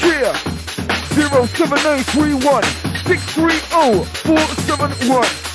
Cheer. 0.00 0.32
07031 1.12 2.64
630 3.04 5.51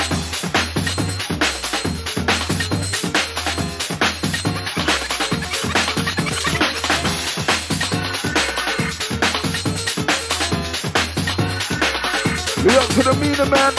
to 12.98 13.04
the 13.04 13.13
Mina 13.18 13.46
man. 13.46 13.74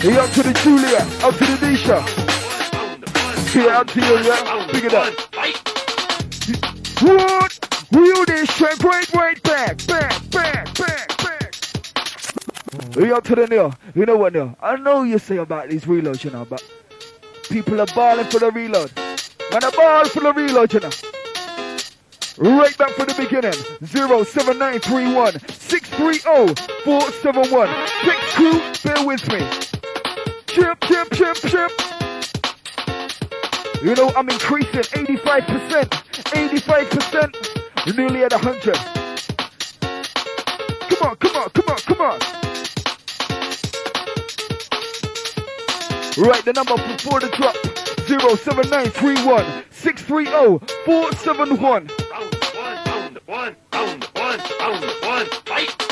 Hey 0.00 0.16
up 0.16 0.30
to 0.30 0.42
the 0.42 0.54
Julia. 0.54 1.00
Up 1.26 1.34
to 1.34 1.44
the 1.44 1.56
Nisha. 1.60 2.00
Here 3.52 3.70
out 3.70 3.88
to 3.88 4.00
you, 4.00 4.18
yeah. 4.20 4.66
Big 4.72 4.84
it 4.86 4.94
up. 4.94 5.12
What? 7.02 7.86
Wheel 7.92 8.24
this 8.24 8.48
train 8.56 8.78
right, 8.82 9.12
right 9.12 9.42
back, 9.42 9.86
back, 9.86 10.30
back, 10.30 10.74
back, 10.74 11.18
back. 11.18 11.54
Hey 12.94 13.12
up 13.12 13.24
to 13.24 13.34
the 13.34 13.46
Neil. 13.46 13.74
You 13.94 14.06
know 14.06 14.16
what, 14.16 14.32
Neil? 14.32 14.56
I 14.62 14.76
know 14.76 15.02
you 15.02 15.18
say 15.18 15.36
about 15.36 15.68
these 15.68 15.84
reloads, 15.84 16.24
you 16.24 16.30
know, 16.30 16.46
but 16.46 16.64
people 17.50 17.78
are 17.78 17.86
balling 17.94 18.24
for 18.30 18.38
the 18.38 18.50
reload. 18.50 18.90
Man, 19.52 19.64
a 19.64 19.70
ball 19.70 20.06
for 20.06 20.20
the 20.20 20.32
reload, 20.32 20.72
you 20.72 20.80
know. 20.80 20.90
Right 22.36 22.76
back 22.76 22.90
from 22.90 23.06
the 23.06 23.14
beginning. 23.14 23.52
07931 23.86 25.38
630 25.50 26.54
471. 26.84 27.68
Text 28.02 28.34
crew, 28.34 28.60
bear 28.82 29.06
with 29.06 29.28
me. 29.30 29.48
Chip, 30.46 30.80
chip, 30.82 31.12
chip, 31.12 31.36
chip. 31.36 31.70
You 33.82 33.94
know, 33.94 34.12
I'm 34.16 34.28
increasing 34.28 34.82
85%. 34.82 35.88
85%. 36.34 37.96
Nearly 37.96 38.24
at 38.24 38.32
100. 38.32 38.74
Come 40.88 41.08
on, 41.08 41.16
come 41.16 41.36
on, 41.36 41.50
come 41.50 41.68
on, 41.68 41.78
come 41.78 42.00
on. 42.00 42.18
Right, 46.16 46.44
the 46.44 46.52
number 46.52 46.76
before 46.76 47.20
the 47.20 47.28
drop. 47.36 47.73
07931 48.06 49.64
630 49.70 50.58
471. 50.84 51.88
Just 55.46 55.83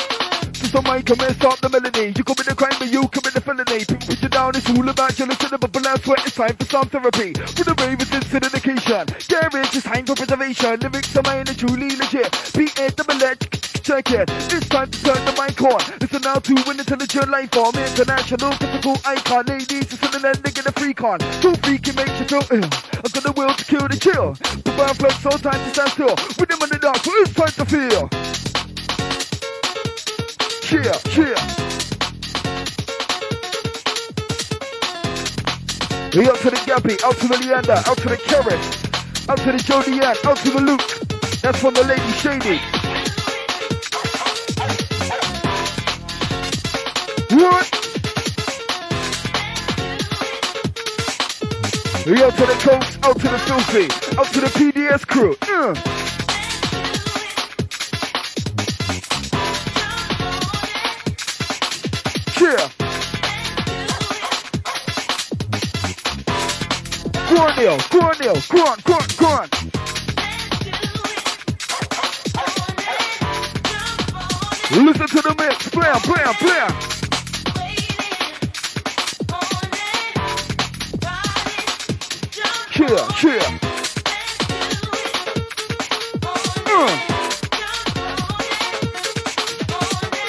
on 0.75 0.83
my 0.83 1.01
commence, 1.01 1.35
start 1.35 1.61
the 1.61 1.69
melody. 1.69 2.13
You 2.15 2.23
commit 2.23 2.45
the 2.45 2.55
crime, 2.55 2.75
but 2.79 2.91
you 2.91 3.07
commit 3.09 3.33
the 3.33 3.41
felony. 3.41 3.85
People 3.85 3.97
put 3.97 4.21
you 4.21 4.29
down, 4.29 4.55
it's 4.55 4.69
all 4.69 4.89
about 4.89 5.13
jealous 5.13 5.39
and 5.41 5.51
the 5.51 5.57
bubble 5.57 5.87
and 5.87 6.01
sweat. 6.01 6.25
It's 6.25 6.35
time 6.35 6.55
for 6.55 6.65
some 6.65 6.89
therapy. 6.89 7.33
For 7.33 7.63
the 7.63 7.75
ravens, 7.77 8.09
it's 8.13 8.33
an 8.33 8.43
indication. 8.43 9.05
Garage 9.29 9.75
is 9.75 9.83
time 9.83 10.05
for 10.05 10.15
preservation. 10.15 10.79
Lyrics 10.79 11.15
are 11.17 11.23
mine 11.23 11.47
and 11.47 11.57
truly 11.57 11.95
legit. 11.95 12.31
Beat 12.55 12.73
it, 12.79 12.95
double 12.95 13.21
it, 13.21 13.39
check 13.83 14.09
it. 14.11 14.29
It's 14.49 14.69
time 14.69 14.89
to 14.89 14.97
turn 15.03 15.21
the 15.25 15.33
mic 15.37 15.61
on. 15.61 15.81
Listen 16.01 16.21
now 16.21 16.39
to 16.39 16.53
an 16.69 16.79
intelligent 16.79 17.29
life 17.29 17.51
form. 17.51 17.75
International 17.75 18.51
physical 18.57 18.97
icon. 19.05 19.45
Ladies, 19.45 19.93
it's 19.93 20.15
an 20.15 20.25
end, 20.25 20.41
they 20.41 20.51
get 20.51 20.65
a 20.65 20.73
freak 20.73 21.03
on. 21.03 21.19
Too 21.41 21.53
freaky 21.61 21.93
makes 21.93 22.17
you 22.17 22.25
feel 22.25 22.45
ill. 22.49 22.69
I 23.03 23.07
got 23.13 23.23
the 23.23 23.33
will 23.35 23.53
to 23.53 23.65
kill 23.65 23.87
the 23.87 23.97
chill. 23.99 24.33
The 24.65 24.71
burn 24.73 24.95
flow, 24.97 25.13
so 25.21 25.37
time 25.37 25.59
to 25.59 25.69
stand 25.69 25.91
still. 25.91 26.15
With 26.39 26.49
them 26.49 26.61
in 26.65 26.69
the 26.69 26.79
dark, 26.81 26.97
so 27.03 27.11
it's 27.21 27.33
time 27.33 27.53
to 27.61 27.65
feel. 27.65 28.32
Cheer, 30.63 30.83
cheer. 31.09 31.35
Hey, 36.13 36.29
out 36.29 36.37
to 36.37 36.49
the 36.49 36.63
Gabby, 36.65 36.95
out 37.03 37.17
to 37.17 37.27
the 37.27 37.37
Leander, 37.41 37.83
out 37.85 37.97
to 37.97 38.07
the 38.07 38.15
Carrot, 38.15 38.63
out 39.29 39.37
to 39.39 39.51
the 39.51 39.57
Jody 39.57 39.99
Ann, 39.99 40.15
out 40.23 40.37
to 40.37 40.49
the 40.51 40.61
Luke. 40.61 40.79
That's 41.41 41.59
from 41.59 41.73
the 41.73 41.83
Lady 41.83 42.11
Shady. 42.13 42.59
What? 47.35 47.65
Hey, 52.05 52.23
out 52.23 52.33
to 52.37 52.45
the 52.45 52.57
Coats, 52.61 52.97
out 53.03 53.19
to 53.19 53.27
the 53.27 53.39
Filthy, 53.39 54.17
out 54.17 54.27
to 54.27 54.39
the 54.39 54.47
PDS 54.47 55.05
crew. 55.05 55.35
Uh. 55.41 56.02
On, 67.65 67.79
go 67.89 67.99
on, 68.01 68.17
go 68.19 69.27
on. 69.27 69.47
Listen 74.83 75.07
to 75.07 75.21
the 75.21 75.35
mix. 75.37 75.69
Blam, 75.69 76.01
blam, 76.01 76.35
blam. 76.41 76.71
Cheer, 82.71 83.07
cheer. 83.15 83.39
Uh. 86.65 86.87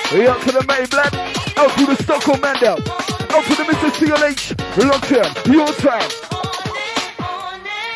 Hey, 0.08 0.28
out 0.28 0.40
to 0.42 0.52
the 0.52 0.64
main 0.68 0.86
blood. 0.86 1.14
Out 1.56 1.78
to 1.78 1.86
the 1.86 1.96
Stockholm 2.00 2.40
man 2.40 2.56
down. 2.60 2.78
Out 2.78 3.44
to 3.44 3.54
the 3.56 3.64
Mr. 3.64 3.90
CLH. 3.90 4.54
Long 4.84 5.00
term. 5.00 5.52
Your 5.52 5.66
time. 5.72 6.23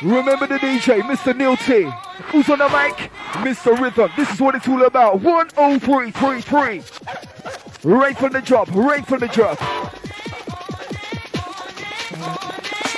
Remember 0.02 0.46
the 0.46 0.58
DJ, 0.58 1.00
Mr. 1.00 1.36
Neil 1.36 1.56
T. 1.56 1.90
Who's 2.30 2.48
on 2.48 2.58
the 2.58 2.68
mic? 2.68 3.10
Mr. 3.42 3.76
Rhythm. 3.76 4.08
This 4.16 4.30
is 4.30 4.40
what 4.40 4.54
it's 4.54 4.68
all 4.68 4.84
about. 4.84 5.20
10333. 5.22 6.82
Right 7.82 8.16
from 8.16 8.32
the 8.32 8.40
drop. 8.40 8.70
Right 8.72 9.04
from 9.04 9.18
the 9.18 9.26
drop. 9.26 9.58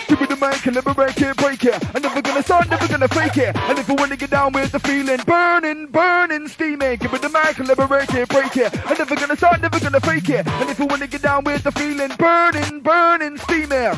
Give 0.09 0.21
me 0.21 0.27
the 0.27 0.37
mic 0.37 0.67
and 0.67 0.75
never 0.75 0.93
break 0.93 1.19
it, 1.23 1.37
break 1.39 1.65
it. 1.65 1.97
I'm 1.97 2.03
never 2.03 2.21
gonna 2.21 2.43
start, 2.43 2.69
never 2.69 2.87
gonna 2.87 3.09
fake 3.09 3.39
it. 3.39 3.57
And 3.57 3.79
if 3.79 3.89
I 3.89 3.95
wanna 3.95 4.17
get 4.19 4.29
down 4.31 4.53
with 4.53 4.73
the 4.73 4.81
feeling, 4.81 5.21
burning, 5.25 5.87
burning, 5.87 6.49
steaming. 6.49 6.99
Give 6.99 7.11
me 7.13 7.19
the 7.19 7.31
mic 7.31 7.59
and 7.59 7.69
never 7.69 7.87
break 7.89 8.13
it, 8.13 8.29
break 8.29 8.59
it. 8.59 8.79
I'm 8.87 8.99
never 8.99 9.17
gonna 9.17 9.37
start, 9.37 9.63
never 9.63 9.81
gonna 9.81 10.01
fake 10.01 10.29
it. 10.29 10.47
And 10.47 10.69
if 10.69 10.79
I 10.79 10.85
wanna 10.85 11.07
get 11.07 11.23
down 11.23 11.45
with 11.45 11.63
the 11.63 11.73
feeling, 11.73 12.11
burning, 12.19 12.81
burning, 12.81 13.39
steaming. 13.39 13.95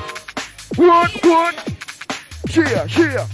What, 0.76 1.10
what? 1.24 1.71
Cheer, 2.52 2.86
cheer. 2.86 3.26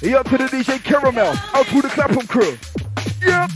Hey, 0.00 0.14
up 0.14 0.26
to 0.30 0.38
the 0.38 0.48
DJ 0.50 0.82
Caramel, 0.82 1.34
out 1.52 1.66
to 1.66 1.82
the 1.82 1.88
Clapham 1.88 2.26
crew. 2.26 2.56
Yep. 3.20 3.50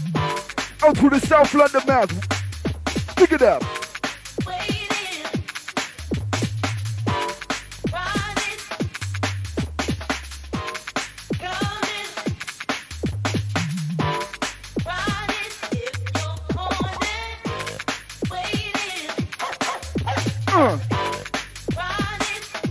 Out 0.85 0.96
to 0.96 1.09
the 1.09 1.18
South 1.18 1.55
London 1.55 1.81
man. 1.87 2.09
Pick 3.16 3.33
it 3.33 3.40
up. 3.40 3.62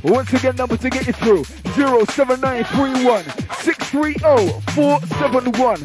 Once 0.06 0.32
again, 0.34 0.56
number 0.56 0.78
to 0.78 0.88
get 0.88 1.08
you 1.08 1.13
through 1.13 1.44
07931 1.74 3.24
630 3.24 4.20
471. 4.74 5.84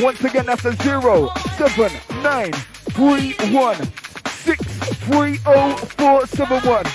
Once 0.00 0.22
again, 0.22 0.46
that's 0.46 0.64
a 0.64 0.76
07931 0.76 3.74
630 4.30 5.38
471. 5.38 6.86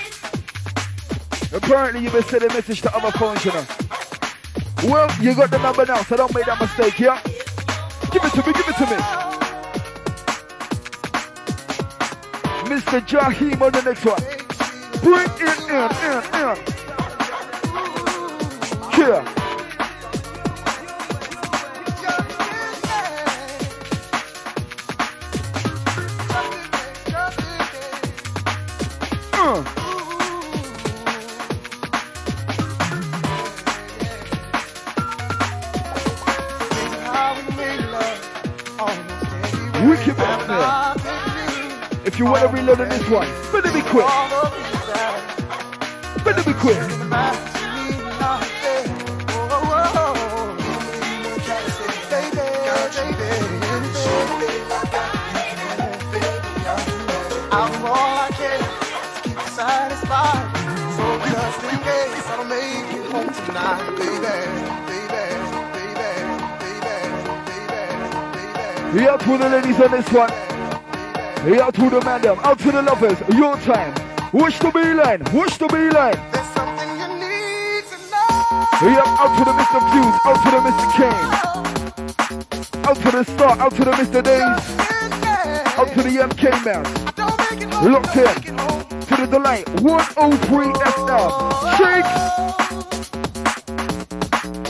Apparently, 1.53 2.01
you've 2.01 2.13
been 2.13 2.23
sending 2.23 2.49
a 2.49 2.53
message 2.53 2.81
to 2.81 2.95
other 2.95 3.11
phones, 3.11 3.43
you 3.43 3.51
know. 3.51 3.65
Well, 4.85 5.11
you 5.21 5.35
got 5.35 5.51
the 5.51 5.57
number 5.57 5.85
now, 5.85 6.01
so 6.03 6.15
don't 6.15 6.33
make 6.33 6.45
that 6.45 6.61
mistake, 6.61 6.97
yeah? 6.97 7.21
Give 8.09 8.23
it 8.23 8.31
to 8.31 8.37
me, 8.37 8.53
give 8.53 8.69
it 8.69 8.77
to 8.77 8.85
me. 8.85 8.95
Mr. 12.73 13.01
Jahim 13.05 13.61
on 13.61 13.73
the 13.73 13.81
next 13.81 14.05
one. 14.05 14.42
Bring 15.03 15.19
it 15.19 15.41
in, 15.41 15.47
in, 15.69 16.23
in. 16.33 16.57
Yeah. 18.97 19.21
Uh. 29.33 29.63
Wicked 39.85 40.15
back 40.15 40.47
there. 40.47 42.05
If 42.05 42.17
you 42.17 42.25
want 42.25 42.41
to 42.41 42.47
reload 42.47 42.79
on 42.79 42.87
this 42.87 43.09
one, 43.09 43.27
better 43.51 43.73
be 43.73 43.81
quick. 43.81 44.62
Be 46.63 46.69
quick. 46.69 46.77
To. 46.77 47.03
Yeah, 68.95 69.17
to 69.17 69.37
the 69.37 69.49
ladies 69.49 69.81
on 69.81 69.91
this 69.91 70.09
one. 70.11 70.29
Yeah, 71.51 71.71
to 71.71 71.89
the 71.89 72.01
man 72.05 72.21
them. 72.21 72.39
Out 72.39 72.59
to 72.59 72.71
the 72.71 72.81
lovers. 72.81 73.19
Your 73.35 73.57
time. 73.57 73.93
Wish 74.31 74.59
the 74.59 74.71
B 74.71 74.93
line. 74.93 75.23
Wish 75.33 75.57
the 75.57 75.67
B 75.67 75.89
line. 75.89 76.32
Know. 78.83 78.89
Yeah, 78.89 79.17
out 79.19 79.37
to 79.37 79.43
the 79.45 79.51
Mr. 79.51 79.79
Fuse. 79.91 80.17
Out 80.25 80.39
to 80.43 80.49
the 80.51 80.59
Mr. 80.67 80.85
Kane. 80.97 81.27
Out 82.85 82.97
to 82.97 83.09
the 83.11 83.23
Star. 83.23 83.59
Out 83.59 83.73
to 83.75 83.83
the 83.85 83.91
Mr. 83.91 84.21
Days. 84.23 84.63
Out 85.77 85.87
to 85.93 86.03
the 86.03 86.09
MK 86.27 86.43
man. 86.65 86.83
Locked 87.91 88.15
in. 88.17 88.35
To 89.07 89.15
the 89.15 89.27
Delight. 89.27 89.69
103 89.81 90.65
FM. 90.73 91.31
Shake. 91.77 92.11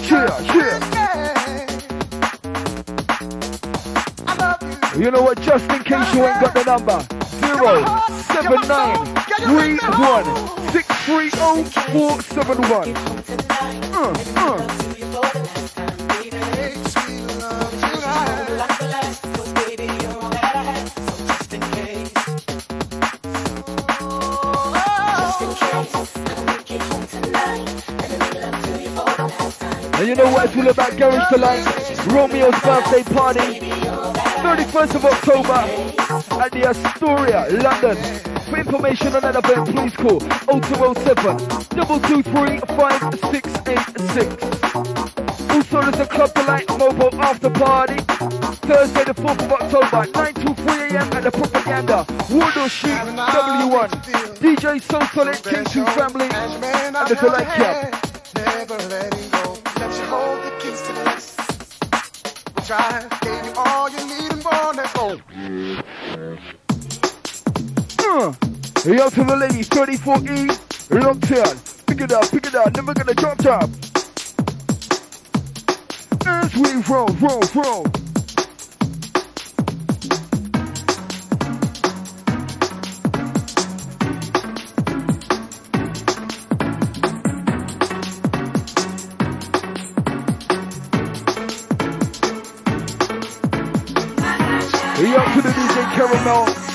Cheer, 0.07 0.29
cheer. 0.51 0.79
You 4.97 5.09
know 5.09 5.23
what? 5.23 5.41
Just 5.41 5.69
in 5.71 5.83
case 5.83 6.13
you 6.13 6.23
ain't 6.23 6.39
got 6.39 6.53
the 6.53 6.63
number, 6.65 7.01
zero 7.41 7.83
seven 8.31 8.67
nine 8.67 9.05
three 9.41 9.77
one 9.97 10.25
six 10.71 10.87
three 11.05 11.29
zero 11.31 11.63
four 11.91 12.21
seven 12.21 12.61
one. 12.69 13.22
Romeo's 32.13 32.59
birthday 32.61 33.03
party. 33.13 33.59
31st 34.39 34.95
of 34.95 35.05
October 35.05 36.41
at 36.41 36.51
the 36.51 36.65
Astoria, 36.67 37.47
London. 37.49 38.32
For 38.53 38.59
information 38.59 39.15
on 39.15 39.21
that 39.23 39.35
event, 39.35 39.65
please 39.73 39.95
call 39.97 40.19
0207 40.61 41.41
223 41.73 42.59
5686. 42.77 44.45
Also, 45.49 45.81
there's 45.81 45.99
a 45.99 46.05
Club 46.05 46.31
Delight 46.35 46.69
Mobile 46.77 47.19
After 47.19 47.49
Party. 47.49 47.97
Thursday, 48.69 49.05
the 49.05 49.15
4th 49.15 49.41
of 49.41 49.51
October, 49.53 50.05
9 50.13 50.33
to 50.35 50.53
3 50.53 50.69
a.m. 50.69 51.09
at 51.13 51.23
the 51.23 51.31
Propaganda, 51.31 52.05
Wardour 52.29 52.69
Street, 52.69 52.93
W1. 52.93 53.89
DJ 54.37 54.79
So 54.83 55.01
Solid, 55.01 55.41
King 55.41 55.65
2 55.65 55.83
Family, 55.97 56.29
and 56.29 56.93
the 57.09 57.15
Delight 57.19 57.49
Club. 57.57 57.89
Never 58.35 58.77
letting 58.85 59.29
go. 59.31 59.57
Let 59.81 59.89
you 59.97 60.05
hold 60.13 60.37
the 60.45 60.51
keys 60.61 60.79
to 60.85 60.93
this. 61.09 61.33
We 62.55 62.61
tried, 62.61 63.09
gave 63.21 63.45
you 63.45 63.53
all 63.57 63.89
you 63.89 64.05
need 64.05 64.31
and 64.31 64.43
more. 64.43 64.73
Let's 64.77 64.93
go. 64.93 65.17
Uh, 68.15 68.31
yo 68.85 69.09
to 69.09 69.23
the 69.23 69.35
ladies, 69.35 69.67
34E, 69.69 70.47
locked 71.01 71.31
in. 71.31 71.57
Pick 71.87 72.01
it 72.01 72.11
up, 72.11 72.29
pick 72.29 72.45
it 72.45 72.53
up, 72.53 72.75
never 72.75 72.93
gonna 72.93 73.15
drop 73.15 73.39
top. 73.39 73.67
As 76.27 76.53
we 76.53 76.73
roll, 76.93 77.07
roll, 77.17 77.41
roll. 77.55 77.85
Yo 95.01 95.19
to 95.33 95.41
the 95.41 95.49
DJ 95.49 95.95
Caramel. 95.95 96.72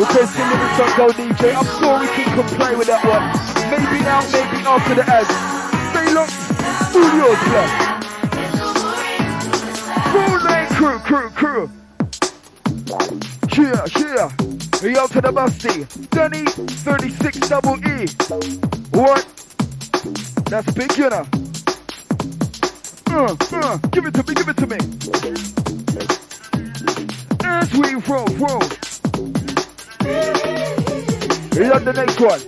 Singing 0.00 0.16
the 0.16 0.76
song, 0.76 0.96
go 0.96 1.12
DJ. 1.12 1.54
I'm 1.54 1.66
sure 1.78 2.00
we 2.00 2.06
can 2.06 2.34
comply 2.34 2.72
with 2.74 2.86
that 2.86 3.04
one. 3.04 3.20
Maybe 3.70 4.00
now, 4.00 4.24
maybe 4.32 4.64
after 4.64 4.94
the 4.94 5.04
ads. 5.04 5.28
Stay 5.92 6.08
locked. 6.14 6.32
Studios 6.88 7.36
club. 7.44 7.68
Full 10.10 10.36
night 10.48 10.68
crew, 10.70 10.98
crew, 11.00 11.28
crew. 11.36 11.70
Cheer, 13.50 13.76
cheer. 13.88 14.30
Yo 14.90 15.06
to 15.06 15.20
the 15.20 15.30
busty. 15.30 15.84
Danny, 16.08 16.46
36 16.46 17.48
double 17.50 17.76
E. 17.86 18.08
What? 18.98 19.26
That's 20.46 20.74
know. 20.98 21.26
Uh, 23.10 23.36
uh, 23.52 23.76
give 23.88 24.06
it 24.06 24.14
to 24.14 24.24
me, 24.26 24.34
give 24.34 24.48
it 24.48 24.56
to 24.56 24.66
me. 24.66 24.78
As 27.44 27.70
we 27.74 27.96
roll, 28.08 28.26
roll. 28.38 28.62
Here's 31.52 31.82
the 31.84 31.92
next 31.94 32.20
one. 32.20 32.40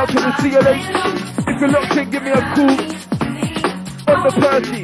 Out 0.00 0.08
to 0.08 0.14
the 0.14 0.20
CLH. 0.20 0.86
If 1.46 1.60
you're 1.60 1.68
locked 1.68 1.96
in, 1.96 2.10
give 2.10 2.22
me 2.22 2.30
a 2.30 2.40
call 2.40 2.70
on 4.08 4.22
the 4.24 4.30
party. 4.40 4.82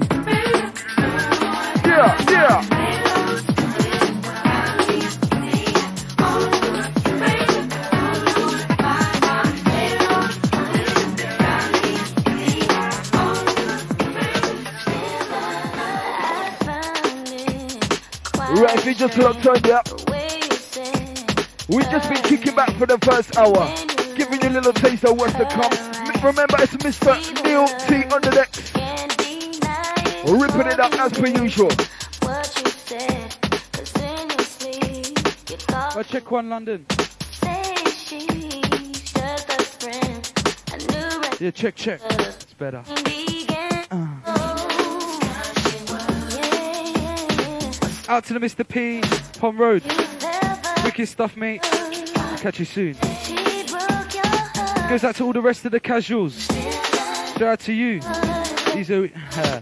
Yeah, 1.88 2.30
yeah. 2.30 2.75
If 18.76 18.84
you 18.84 18.94
just 18.94 19.18
locked 19.18 19.46
on, 19.46 19.60
yeah. 19.64 19.82
We 21.68 21.82
just 21.84 22.08
been 22.08 22.22
kicking 22.22 22.54
back 22.54 22.70
for 22.76 22.86
the 22.86 22.98
first 22.98 23.36
hour, 23.36 23.72
giving 24.16 24.40
you 24.42 24.48
a 24.48 24.50
little 24.50 24.72
taste 24.72 25.04
of 25.04 25.18
what's 25.18 25.32
to 25.34 25.44
come. 25.46 25.72
Remember, 26.22 26.56
it's 26.60 26.76
Mr. 26.76 27.16
Neil 27.44 27.66
T 27.66 28.04
on 28.12 28.20
the 28.22 28.30
decks, 28.30 28.72
ripping 30.30 30.70
it 30.70 30.80
up 30.80 30.92
as 30.94 31.12
per 31.12 31.26
usual. 31.26 31.70
I 35.98 36.02
check 36.02 36.30
one 36.30 36.50
London. 36.50 36.86
Yeah, 41.38 41.50
check, 41.50 41.74
check. 41.74 42.00
It's 42.02 42.54
better. 42.54 42.82
Out 48.08 48.24
to 48.26 48.34
the 48.34 48.38
Mr. 48.38 48.66
P, 48.66 49.00
Pond 49.40 49.58
Road. 49.58 49.82
Wicked 50.84 51.08
stuff, 51.08 51.36
mate. 51.36 51.60
Catch 51.62 52.60
you 52.60 52.64
soon. 52.64 52.92
Goes 54.88 55.02
out 55.02 55.16
to 55.16 55.24
all 55.24 55.32
the 55.32 55.40
rest 55.42 55.64
of 55.64 55.72
the 55.72 55.80
casuals. 55.80 56.46
Shout 56.46 57.42
out 57.42 57.60
to 57.60 57.72
you. 57.72 58.00
Easy, 58.76 59.12
uh, 59.36 59.60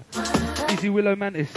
Easy 0.70 0.90
Willow 0.90 1.16
Mantis. 1.16 1.50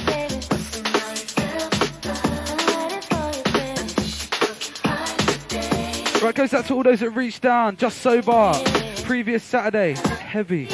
Right, 6.23 6.34
goes 6.34 6.54
out 6.54 6.65
to 6.67 6.73
all 6.73 6.84
those 6.84 7.02
that 7.02 7.10
reached 7.12 7.41
down, 7.41 7.76
just 7.76 7.97
sober. 7.97 8.54
Previous 9.04 9.43
Saturday, 9.43 9.95
heavy. 9.95 10.69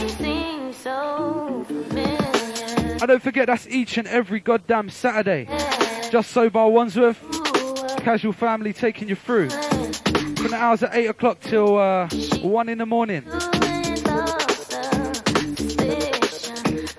And 3.03 3.09
don't 3.09 3.21
forget, 3.21 3.47
that's 3.47 3.67
each 3.67 3.97
and 3.97 4.07
every 4.07 4.39
goddamn 4.39 4.89
Saturday. 4.89 5.47
Just 6.13 6.29
so 6.29 6.47
bar 6.47 6.69
Wandsworth, 6.69 7.19
casual 8.03 8.33
family 8.33 8.71
taking 8.71 9.09
you 9.09 9.15
through. 9.15 9.49
From 9.49 10.51
the 10.51 10.57
hours 10.57 10.83
at 10.83 10.93
8 10.93 11.07
o'clock 11.07 11.39
till 11.39 11.79
uh, 11.79 12.07
1 12.43 12.69
in 12.69 12.77
the 12.77 12.85
morning. 12.85 13.23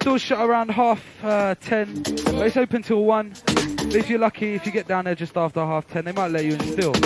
Doors 0.00 0.20
shut 0.20 0.40
around 0.40 0.72
half 0.72 1.00
uh, 1.22 1.54
10, 1.60 2.02
but 2.02 2.44
it's 2.44 2.56
open 2.56 2.82
till 2.82 3.04
1. 3.04 3.34
But 3.44 3.94
if 3.94 4.10
you're 4.10 4.18
lucky, 4.18 4.54
if 4.54 4.66
you 4.66 4.72
get 4.72 4.88
down 4.88 5.04
there 5.04 5.14
just 5.14 5.36
after 5.36 5.60
half 5.60 5.86
10, 5.86 6.06
they 6.06 6.10
might 6.10 6.32
let 6.32 6.44
you 6.44 6.54
in 6.54 6.60
still. 6.72 6.96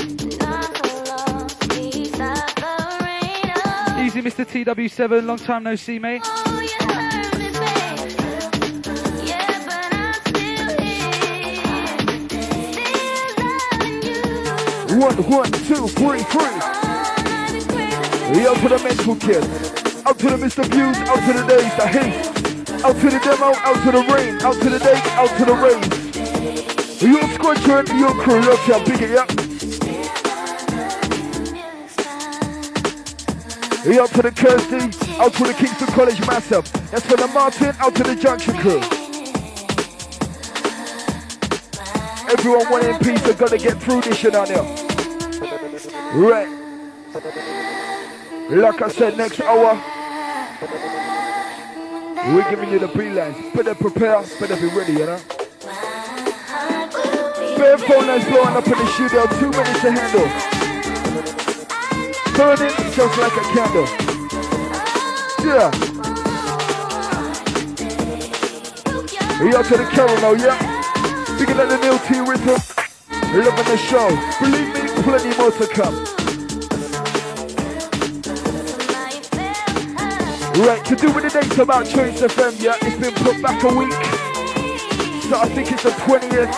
Easy, 4.01 4.23
Mr. 4.23 4.47
TW7, 4.47 5.27
long 5.27 5.37
time 5.37 5.65
no 5.65 5.77
see, 5.77 5.99
mate. 5.99 6.23
One, 14.99 15.15
one, 15.31 15.53
two, 15.53 15.87
three, 15.87 16.19
three. 16.25 16.59
Yo 18.43 18.53
to 18.57 18.69
the 18.69 18.81
mental 18.83 19.15
kids. 19.15 19.47
Out 20.05 20.19
to 20.19 20.27
the 20.27 20.37
Mr. 20.37 20.65
Views, 20.67 20.99
out 21.07 21.23
to 21.23 21.33
the 21.39 21.47
days, 21.47 21.73
the 21.77 21.87
hate. 21.87 22.19
Out 22.85 22.97
to 22.97 23.09
the 23.09 23.21
demo, 23.23 23.55
out 23.63 23.79
to 23.85 23.93
the 23.93 24.03
rain, 24.13 24.43
out 24.43 24.61
to 24.61 24.69
the 24.69 24.81
day, 24.81 25.01
out 25.15 25.31
to 25.39 25.45
the 25.45 25.55
rain. 25.55 25.79
Your 27.13 27.23
squadron, 27.31 27.87
your 27.97 28.11
crew, 28.11 28.41
look 28.41 28.59
how 28.59 28.85
big 28.85 29.03
it 29.03 29.15
up. 29.17 29.31
Out 34.01 34.11
to 34.11 34.23
the 34.23 34.33
Kirsty, 34.35 34.83
out 35.21 35.33
to 35.35 35.45
the 35.45 35.55
Kingston 35.55 35.87
College 35.95 36.21
Massive. 36.27 36.73
That's 36.91 37.07
for 37.07 37.17
the 37.17 37.29
Martin, 37.29 37.73
out 37.79 37.95
to 37.95 38.03
the 38.03 38.17
Junction 38.17 38.57
crew. 38.57 38.81
Everyone 42.33 42.69
one 42.69 42.85
in 42.85 42.99
peace, 42.99 43.23
I 43.23 43.33
gotta 43.35 43.59
get 43.59 43.81
through 43.81 44.01
this 44.01 44.19
shit 44.19 44.35
on 44.35 44.49
here. 44.49 44.88
Right. 46.15 46.49
Like 48.51 48.81
I 48.81 48.89
said, 48.89 49.19
next 49.19 49.41
hour, 49.41 49.75
we're 52.33 52.49
giving 52.49 52.71
you 52.71 52.79
the 52.79 52.89
pre-lines. 52.89 53.37
Better 53.55 53.75
prepare, 53.75 54.23
better 54.41 54.57
be 54.57 54.69
ready, 54.75 54.95
you 54.95 55.07
know? 55.07 55.21
Bare 57.59 57.77
phone 57.77 58.07
lines 58.07 58.25
blowing 58.25 58.57
up 58.57 58.67
in 58.67 58.73
the 58.73 58.87
studio, 58.95 59.27
two 59.39 59.51
minutes 59.51 59.81
to 59.83 59.91
handle. 59.93 60.29
Burning 62.33 62.75
just 62.95 63.19
like 63.19 63.37
a 63.37 63.43
candle. 63.53 63.87
Yeah. 65.45 65.71
Yo 69.45 69.63
to 69.63 69.77
the 69.77 69.85
caramel, 69.93 70.25
oh, 70.25 70.35
yeah? 70.35 70.57
Bigger 71.39 71.55
than 71.55 71.69
the 71.69 71.77
Neil 71.77 71.99
T 71.99 72.21
rhythm. 72.21 72.61
Loving 73.35 73.67
the 73.67 73.77
show. 73.77 74.09
Believe 74.41 74.73
me, 74.73 74.78
plenty 75.09 75.35
more 75.39 75.51
to 75.51 75.67
come. 75.69 75.95
Right, 80.67 80.85
to 80.85 80.97
do 80.97 81.11
with 81.15 81.25
the 81.25 81.31
dates 81.33 81.57
about 81.57 81.87
Choice 81.87 82.21
FM, 82.21 82.61
yeah, 82.61 82.77
it's 82.83 83.01
been 83.01 83.15
put 83.15 83.41
back 83.41 83.63
a 83.65 83.73
week. 83.73 83.93
So 85.31 85.41
I 85.41 85.49
think 85.49 85.73
it's 85.73 85.85
the 85.85 85.97
20th. 86.05 86.53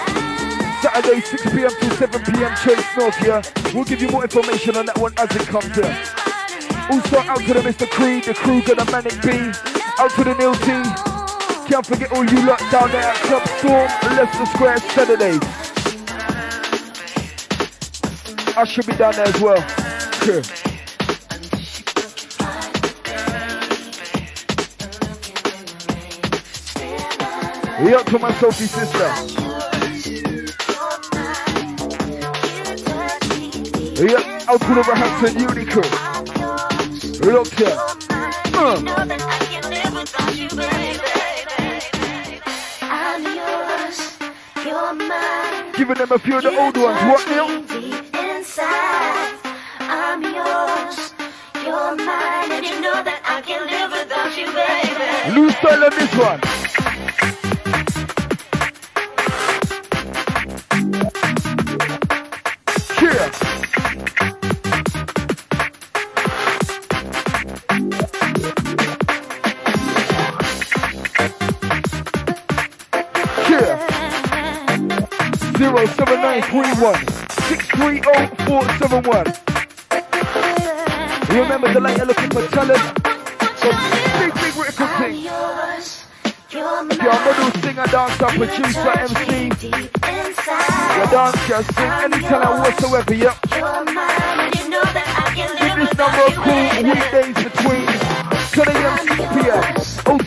Saturday, 0.83 1.21
6 1.21 1.43
p.m. 1.55 1.71
to 1.71 1.91
7 1.95 2.23
p.m. 2.25 2.57
Choice 2.57 2.97
North, 2.97 3.23
yeah. 3.23 3.43
We'll 3.73 3.85
give 3.85 4.03
you 4.03 4.09
more 4.09 4.25
information 4.25 4.77
on 4.77 4.87
that 4.87 4.99
one 4.99 5.13
as 5.17 5.31
it 5.37 5.47
comes, 5.47 5.77
yeah. 5.77 5.95
Also, 6.91 7.19
out 7.19 7.39
to 7.39 7.55
the 7.55 7.61
Mr. 7.61 7.89
Creed, 7.89 8.25
the 8.25 8.35
got 8.35 8.83
a 8.83 8.91
Manic 8.91 9.15
B. 9.23 9.31
Out 9.99 10.11
to 10.17 10.25
the 10.25 10.35
Neil 10.35 10.55
T. 10.67 11.71
Can't 11.71 11.87
forget 11.87 12.11
all 12.11 12.25
you 12.25 12.45
lot 12.45 12.59
down 12.73 12.91
there 12.91 13.05
at 13.05 13.17
Club 13.17 13.47
Storm, 13.59 14.17
Leicester 14.17 14.47
Square, 14.47 14.79
Saturdays. 14.79 15.60
I 18.57 18.65
should 18.65 18.87
be 18.87 18.95
down 18.95 19.15
there 19.15 19.27
as 19.27 19.41
well. 19.41 19.59
Yeah. 20.27 20.43
up 27.95 28.07
to 28.07 28.19
my 28.19 28.33
Sophie 28.35 28.67
sister. 28.67 28.99
Yeah, 34.03 34.49
out 34.49 34.61
to 34.61 34.75
the 34.75 34.83
Roehampton 34.89 35.39
Unicorn. 35.39 35.91
Look 37.21 37.53
here. 37.55 37.77
Uh. 38.55 38.81
Giving 45.77 45.95
them 45.97 46.13
a 46.13 46.19
few 46.19 46.37
of 46.37 46.43
the 46.43 46.59
old 46.59 46.77
ones. 46.77 47.01
What 47.03 47.27
now? 47.29 47.70
I'm 48.63 50.23
yours. 50.23 51.13
You're 51.65 51.97
mine, 51.97 52.53
and 52.53 52.65
you 52.67 52.81
know 52.81 53.03
that 53.03 53.21
I 53.25 53.41
can't 53.43 53.67
live 53.71 53.91
without 53.91 54.37
you, 54.37 54.47
baby. 54.53 55.51
This 55.91 56.15
one. 56.15 56.41
Zero 75.59 75.87
seven 75.87 76.23
nine 76.23 76.43
three 76.43 76.73
one 76.83 77.10
three 77.81 78.01
zero 78.03 78.27
four 78.45 78.63
seven 78.77 79.03
one. 79.09 79.27
Remember 81.31 81.73
the 81.73 81.81
you're 81.97 82.07
looking 82.07 82.31
for 82.31 82.45
talent. 82.53 82.85
So 83.57 83.69
big 84.21 84.35
big 84.37 84.55
I'm 84.81 84.91
thing. 85.01 85.17
yours. 85.25 86.05
You're. 86.51 86.61
Your 86.61 87.17
model, 87.25 87.51
singer, 87.63 87.89
dancer, 87.89 88.31
producer, 88.37 88.91
MC. 88.91 89.21
Inside, 89.71 91.11
dance, 91.11 91.49
your 91.49 91.63
sing, 91.63 91.93
any 92.05 92.21
talent 92.29 92.61
whatsoever, 92.61 93.15
yep. 93.15 93.37
you're 93.51 93.85
mine, 93.85 94.41
and 94.41 94.55
you 94.57 94.69
know 94.69 94.83
that 94.83 95.09
I 95.17 95.33
can 95.33 95.51
Give 95.57 95.77
this 95.79 95.95
number 95.97 96.25
a 96.27 96.33
call 96.37 96.69
weekdays 96.85 97.37
between 97.49 97.87
10 98.51 98.69
a.m. 98.77 98.97
6 98.99 99.25
p.m. 99.33 99.63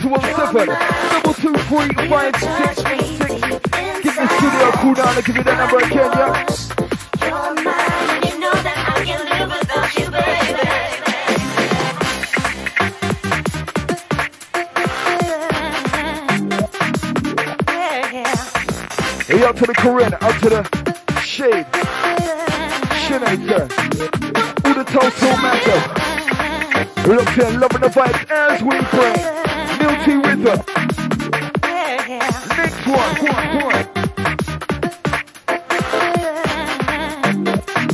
0217 0.00 0.74
223 1.22 2.08
5686. 2.08 3.44
Give 4.02 4.16
the 4.16 4.26
studio 4.34 4.64
a 4.64 4.72
call 4.72 4.94
down 4.94 5.12
and 5.14 5.24
give 5.24 5.36
you 5.36 5.44
that 5.44 5.58
number 5.58 5.78
again, 5.84 6.10
yeah. 6.18 6.83
Hey, 19.34 19.42
out 19.42 19.56
to 19.56 19.66
the 19.66 19.74
Corinne, 19.74 20.14
out 20.20 20.40
to 20.42 20.48
the 20.48 20.62
Shade, 21.20 21.66
Shinaker, 23.02 23.66
all 24.64 24.74
the 24.74 24.84
Total 24.84 25.36
Matter. 25.42 25.80
We 27.08 27.16
look 27.16 27.28
here, 27.30 27.50
loving 27.58 27.80
the 27.80 27.88
vibes 27.88 28.30
as 28.30 28.62
we 28.62 28.78
bring 28.94 29.18
Milty 29.82 30.14
Rhythm. 30.22 30.60
Next 32.56 32.86
one, 32.86 33.14
one, 33.26 33.50
one. 33.64 33.86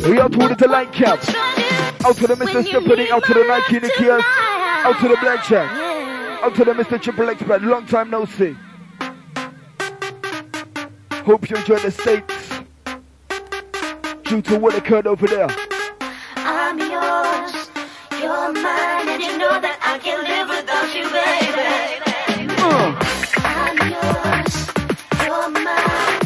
Hey, 0.03 0.20
out 0.20 0.33
to 0.33 0.42
all 0.42 0.48
the 0.50 0.57
Delight 0.59 0.92
Camp, 0.92 1.20
out 2.05 2.16
to 2.16 2.26
the 2.26 2.35
Mr. 2.35 2.62
Stephanie, 2.62 3.11
out 3.11 3.24
to 3.24 3.33
the 3.33 3.44
Nike 3.44 3.81
Nikias, 3.81 4.22
out 4.85 5.00
to 5.00 5.09
the 5.09 5.16
Black 5.22 5.46
Jack, 5.46 5.70
out 6.42 6.55
to 6.55 6.64
the 6.66 6.74
Mr. 6.74 7.00
Triple 7.00 7.31
X 7.31 7.40
long 7.62 7.87
time 7.87 8.11
no 8.11 8.26
see. 8.26 8.55
Hope 11.31 11.49
you 11.49 11.55
enjoy 11.55 11.79
the 11.79 11.93
States 11.93 12.51
due 14.25 14.43
to 14.43 14.59
what 14.59 14.75
occurred 14.75 15.07
over 15.07 15.29
there. 15.29 15.47
I'm 16.35 16.77
yours, 16.81 17.71
you're 18.21 18.53
mine, 18.53 19.09
and 19.09 19.23
you 19.23 19.38
know 19.38 19.61
that 19.61 19.79
I 19.81 19.99
can't 20.03 20.27
live 20.27 20.49
without 20.51 20.93
you, 20.93 21.07
baby. 21.07 22.03
Uh, 22.59 22.99
I'm 23.47 23.79
yours, 23.95 24.75
you're 25.23 25.51
mine. 25.55 26.19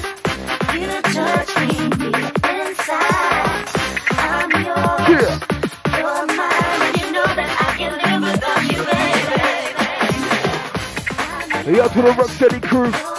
You 0.73 0.89
touch 1.13 1.53
me 1.61 1.85
inside. 2.65 3.69
I'm 4.25 4.49
yours, 4.65 5.05
yeah. 5.13 5.37
you're 6.01 6.25
mine, 6.33 6.81
and 6.81 6.97
you 6.97 7.13
know 7.13 7.29
that 7.29 7.53
I 7.61 7.77
can't 7.77 8.01
live 8.01 8.23
without 8.33 8.65
you, 8.73 8.81
baby. 11.69 11.81
Out 11.83 11.93
to 11.93 12.01
the 12.49 12.61
crew, 12.67 12.89
You're 12.89 12.93
mine. 12.93 13.05
You 13.05 13.14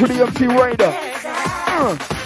to 0.00 0.06
the 0.06 0.22
MC 0.22 0.46
Rider. 0.46 0.96
Uh, 1.26 2.19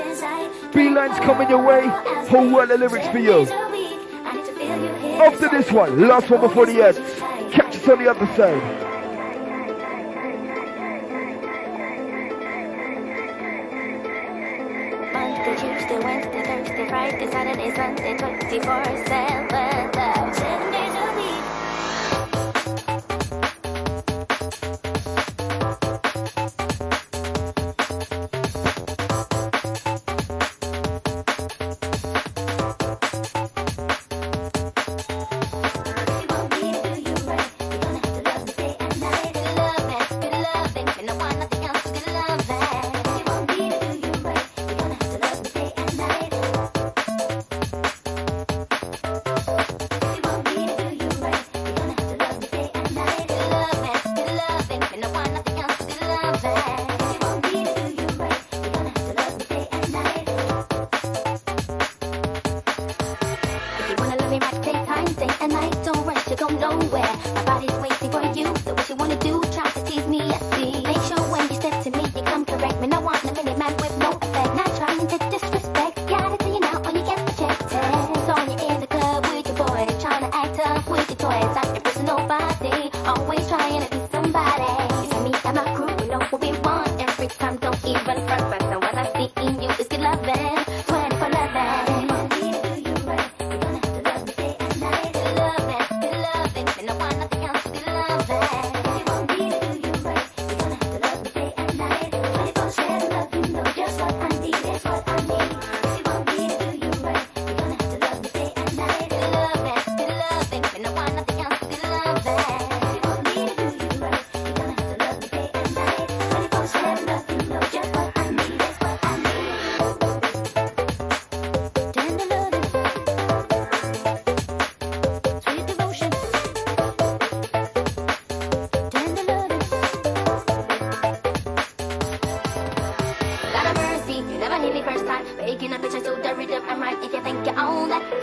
B 0.74 0.90
lines 0.90 1.18
coming 1.20 1.50
your 1.50 1.64
way. 1.64 1.88
Whole 2.30 2.50
world 2.52 2.72
of 2.72 2.80
lyrics 2.80 3.08
for 3.08 3.20
you. 3.20 3.48
After 5.22 5.48
this 5.50 5.72
one, 5.72 6.08
last 6.08 6.30
one 6.30 6.42
before 6.42 6.66
the 6.66 6.82
ads. 6.82 6.98
Catch 7.54 7.76
us 7.78 7.88
on 7.88 8.00
the 8.04 8.10
other 8.10 8.26
side. 8.36 8.75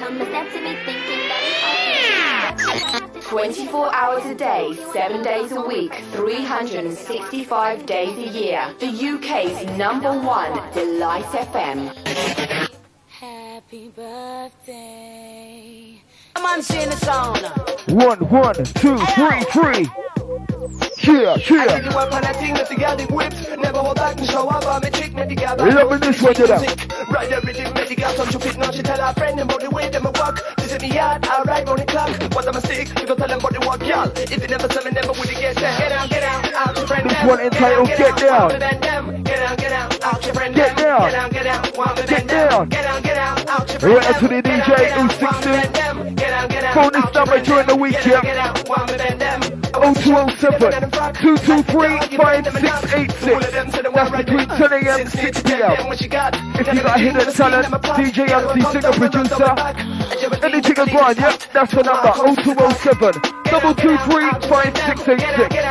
Come 0.02 0.20
and 0.20 0.28
step 0.28 0.52
to 0.52 0.60
me 0.60 0.74
thinking 0.84 1.28
that 1.30 2.56
it's 2.58 2.64
all. 2.90 3.20
24 3.20 3.94
hours 3.94 4.24
a 4.26 4.34
day, 4.34 4.76
7 4.92 5.22
days 5.22 5.52
a 5.52 5.60
week, 5.60 5.94
365 6.10 7.86
days 7.86 8.18
a 8.18 8.28
year. 8.28 8.74
The 8.80 8.88
UK's 8.88 9.64
number 9.78 10.12
one 10.12 10.54
Delight 10.72 11.24
FM. 11.26 11.94
Happy 13.06 13.92
birthday. 13.94 16.02
Man, 16.42 16.62
sing 16.62 16.90
the 16.90 16.96
song. 16.96 17.36
One, 17.96 18.18
one, 18.28 18.56
two, 18.56 18.98
three, 19.14 19.44
three. 19.54 19.88
Yeah, 21.04 21.34
I 21.34 21.36
yeah. 21.48 21.78
Do 23.62 23.62
up 23.62 23.62
on 23.62 23.62
that 23.62 23.62
thing 23.62 23.62
that 23.62 23.62
the 23.62 23.62
girl 23.62 23.62
did 23.62 23.62
whip. 23.62 23.74
Never 23.74 23.78
hold 23.78 23.96
back 23.96 24.18
and 24.18 24.28
show 24.28 24.48
up 24.48 24.66
on 24.66 24.82
me 24.82 24.90
chick, 24.90 25.14
make 25.14 25.28
the 25.28 25.36
girl 25.36 25.56
Loving 25.56 26.00
this 26.00 26.22
one, 26.22 26.34
you 26.36 26.46
know. 26.46 27.12
Right 27.12 27.32
everything, 27.32 27.74
make 27.74 27.88
the 27.88 27.96
girl 27.96 28.12
some 28.12 28.28
stupid. 28.28 28.58
Now 28.58 28.70
she 28.70 28.82
tell 28.82 29.00
her 29.00 29.14
friend 29.14 29.40
about 29.40 29.60
the 29.60 29.70
way 29.70 29.88
them 29.88 30.06
a 30.06 30.10
walk. 30.10 30.40
This 30.56 30.72
is 30.72 30.82
me 30.82 30.94
yard, 30.94 31.26
alright, 31.26 31.68
on 31.68 31.76
the 31.76 31.84
clock. 31.84 32.10
What's 32.34 32.46
a 32.46 32.52
mistake? 32.52 32.88
You 33.00 33.06
go 33.06 33.14
tell 33.14 33.28
them 33.28 33.40
about 33.40 33.52
the 33.52 33.60
walk, 33.66 33.82
y'all. 33.86 34.10
If 34.16 34.40
you 34.42 34.48
never 34.48 34.68
me, 34.68 34.90
never 34.90 35.12
would 35.12 35.30
you 35.30 35.38
get 35.38 35.56
there. 35.56 35.78
Get 35.78 35.88
down, 35.90 36.08
get 36.08 36.20
down, 36.20 36.54
out 36.54 36.76
your 36.76 36.86
friend. 36.86 37.10
This 37.10 37.24
one 37.24 37.40
entitled 37.40 37.88
Get 37.88 38.16
Down. 38.16 38.48
Get 38.48 38.60
down, 38.60 39.56
get 39.56 39.70
down, 39.70 39.88
out 40.02 40.24
your 40.24 40.34
friend. 40.34 40.54
Get 40.54 40.76
down. 40.76 41.00
Get 41.00 41.12
down, 41.12 41.30
get 41.30 41.44
down, 41.44 41.62
me 41.62 42.02
Get 42.06 42.28
down. 42.28 42.68
Get 42.68 42.82
down, 42.82 43.02
get 43.02 43.14
down, 43.14 43.48
out 43.48 43.68
your 43.70 43.80
friend. 43.80 43.96
Right 43.96 44.10
up 44.10 44.18
to 44.20 44.28
the. 44.28 44.42
DJ, 44.42 44.66
down, 44.66 45.08
who's 45.08 45.18
get 45.18 45.20
down, 45.20 45.32
want 45.32 45.46
me 45.46 45.52
16. 45.52 45.52
bend 45.52 45.74
them. 45.74 46.14
Get 46.14 46.30
down, 46.30 46.48
get 46.48 46.60
down, 46.62 46.74
Phone 46.74 46.92
this 46.92 47.04
out 47.04 47.14
number 47.14 47.40
during 47.40 47.66
the 47.66 47.76
week, 47.76 47.92
Get 47.92 48.06
yeah. 48.06 48.12
down, 48.12 48.22
get 48.22 48.34
down, 48.34 48.54
want 48.68 48.90
me 48.90 48.96
bend 48.98 49.12
them. 53.52 53.70
0207 53.70 53.92
223 53.92 53.92
5686. 53.92 53.92
That's 53.92 54.10
between 54.24 54.48
10 54.48 54.72
a.m. 54.72 55.00
and 55.00 55.10
6 55.12 55.42
p.m. 55.42 55.92
If 55.92 56.66
you 56.72 56.82
got 56.82 56.98
hidden 57.00 57.32
talent, 57.32 57.66
DJ, 57.68 58.18
MC, 58.32 58.60
singer, 58.72 58.92
producer, 58.92 59.52
anything 60.44 60.78
is 60.78 60.92
one, 60.94 61.16
yep, 61.16 61.38
that's 61.52 61.72
the 61.72 61.82
number 61.82 62.12
0207 62.12 63.12
223 63.52 64.30
5686. 64.48 65.62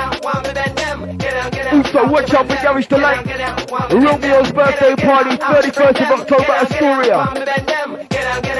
Also, 1.71 2.01
watch 2.11 2.33
out 2.33 2.47
for 2.47 2.55
Garage 2.61 2.87
Delight. 2.87 3.25
Romeo's 3.91 4.51
birthday 4.51 4.95
party, 4.95 5.37
31st 5.37 6.01
of 6.01 6.11
October, 6.19 6.53
Astoria. 6.53 7.25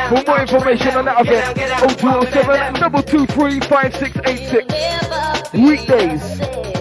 For 0.10 0.24
more 0.28 0.42
information 0.42 0.96
on 0.96 1.06
that 1.06 1.22
event, 1.22 1.58
0207 2.00 2.74
223 2.76 3.60
5686. 3.60 5.54
Weekdays. 5.54 6.81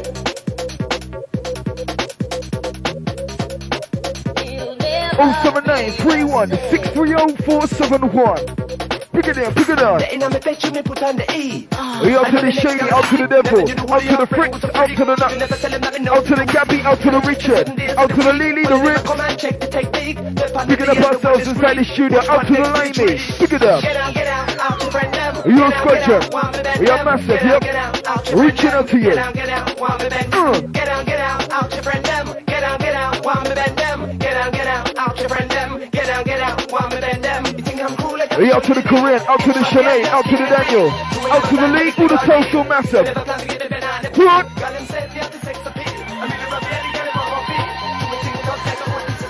079 5.20 5.92
31 5.92 6.48
630 6.48 7.42
471. 7.44 8.80
Pick 9.12 9.26
it 9.26 9.38
up, 9.38 9.54
pick 9.54 9.68
it 9.68 9.78
up. 9.80 10.00
In 10.10 10.20
my 10.20 10.28
bedroom, 10.38 10.72
me 10.72 10.82
put 10.82 11.02
on 11.02 11.16
the 11.16 11.30
E. 11.30 11.68
We 12.00 12.16
out 12.16 12.30
to 12.30 12.40
the 12.40 12.50
Shady, 12.50 12.88
out 12.88 13.04
to 13.10 13.16
the 13.18 13.26
Devil, 13.28 13.92
out 13.92 14.00
to 14.00 14.16
the 14.16 14.26
Fritz, 14.26 14.64
out 14.64 14.88
to 14.88 15.04
the 15.04 15.16
Nut, 15.16 16.08
out 16.08 16.24
to 16.24 16.34
the 16.36 16.46
Gabby, 16.46 16.80
out 16.80 17.00
to 17.02 17.10
the 17.10 17.20
Richard, 17.20 17.68
out 17.98 18.08
to 18.08 18.16
the 18.16 18.32
Lily, 18.32 18.64
the 18.64 18.76
Rip. 18.76 19.04
Come 19.04 19.20
and 19.20 19.38
check 19.38 19.60
the 19.60 19.66
technique. 19.66 20.16
Picking 20.16 20.88
up 20.88 20.96
ourselves 20.96 21.46
inside 21.48 21.76
the 21.76 21.84
studio, 21.84 22.20
out 22.30 22.46
to 22.46 22.54
the 22.54 22.60
Limey. 22.60 23.18
Pick 23.36 23.52
it 23.52 23.62
up. 23.62 23.82
Get 23.82 23.96
out, 23.96 24.14
get 24.14 24.26
out, 24.26 24.58
out 24.58 24.80
your 24.80 24.90
friend 24.90 25.12
them. 25.12 25.34
You're 25.44 25.68
Get 25.68 25.72
out, 25.74 25.80
Squadron. 25.80 26.22
out, 26.22 26.32
want 26.32 26.56
me 26.56 26.62
bend 26.62 26.80
You're 26.80 27.04
massive, 27.04 27.28
yep. 27.28 27.60
get 27.60 27.74
out, 27.76 28.06
out 28.06 28.30
your 28.30 28.40
Reaching 28.40 28.70
out 28.70 28.88
to 28.88 28.96
you. 28.96 29.10
Get 29.10 29.18
out, 29.18 29.34
get 29.34 29.48
out, 29.50 29.80
want 29.80 30.02
me 30.02 30.08
bend 30.08 30.32
them. 30.32 30.72
Get 30.72 30.88
out, 30.88 31.04
get 31.04 31.20
out, 31.20 31.50
out 31.50 31.72
your 31.74 31.82
friend 31.82 32.04
them. 32.06 32.49
Get 32.70 32.78
out, 32.78 32.78
get 32.86 32.94
out, 32.94 33.24
want 33.26 33.48
me 33.48 33.54
bend 33.56 33.76
them. 33.76 34.18
Get 34.18 34.36
out, 34.36 34.52
get 34.52 34.66
out, 34.68 34.96
out 34.96 35.18
your 35.18 35.28
friend 35.28 35.50
them. 35.50 35.88
Get 35.90 36.08
out, 36.08 36.24
get 36.24 36.40
out, 36.40 36.70
want 36.70 36.94
me 36.94 37.00
bend 37.00 37.24
them. 37.24 37.44
You 37.46 37.52
think 37.64 37.82
I'm 37.82 37.96
cool 37.96 38.16
like 38.16 38.38
We 38.38 38.52
out 38.52 38.62
to 38.62 38.74
the 38.74 38.82
Korean, 38.82 39.20
out 39.26 39.40
to 39.40 39.52
the 39.52 39.64
Chalet, 39.64 40.04
out 40.04 40.24
to 40.26 40.36
the 40.36 40.46
Daniel, 40.46 40.88
out 40.88 41.48
to 41.48 41.56
the 41.56 41.66
League, 41.66 41.98
all 41.98 42.06
the 42.06 42.18
social 42.24 42.62
massive. 42.62 43.06
Never 43.06 43.24
plan 43.24 43.40
to 43.40 43.46
get 43.46 43.66
a 43.66 43.68
banana. 43.68 44.10
What? 44.10 44.46
Girl, 44.54 44.72
them 44.72 44.86
said 44.86 45.10
they 45.10 45.18
have 45.18 45.32
to 45.32 45.38
sex 45.44 45.58
appeal. 45.66 45.82
I 45.82 46.28
mean, 46.30 46.40
I'm 46.46 46.52
a 46.52 46.60
belly, 46.60 46.92
girl, 46.94 47.10
I'm 47.12 47.32
a 47.34 47.42
feel. 47.50 47.66
Do 47.98 48.14
it, 48.14 48.22
think 48.22 48.38
it 48.38 48.46
up, 48.46 48.60
take 48.62 48.78
a 48.78 48.88
one, 48.94 49.06
it's 49.10 49.24
a 49.24 49.28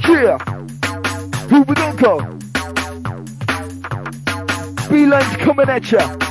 deal. 0.00 0.20
Yeah. 0.24 0.38
Who 1.50 1.56
we 1.60 1.74
gonna 1.74 2.00
go? 2.00 2.14
B-Line's 4.88 5.36
coming 5.36 5.68
at 5.68 5.92
ya. 5.92 6.29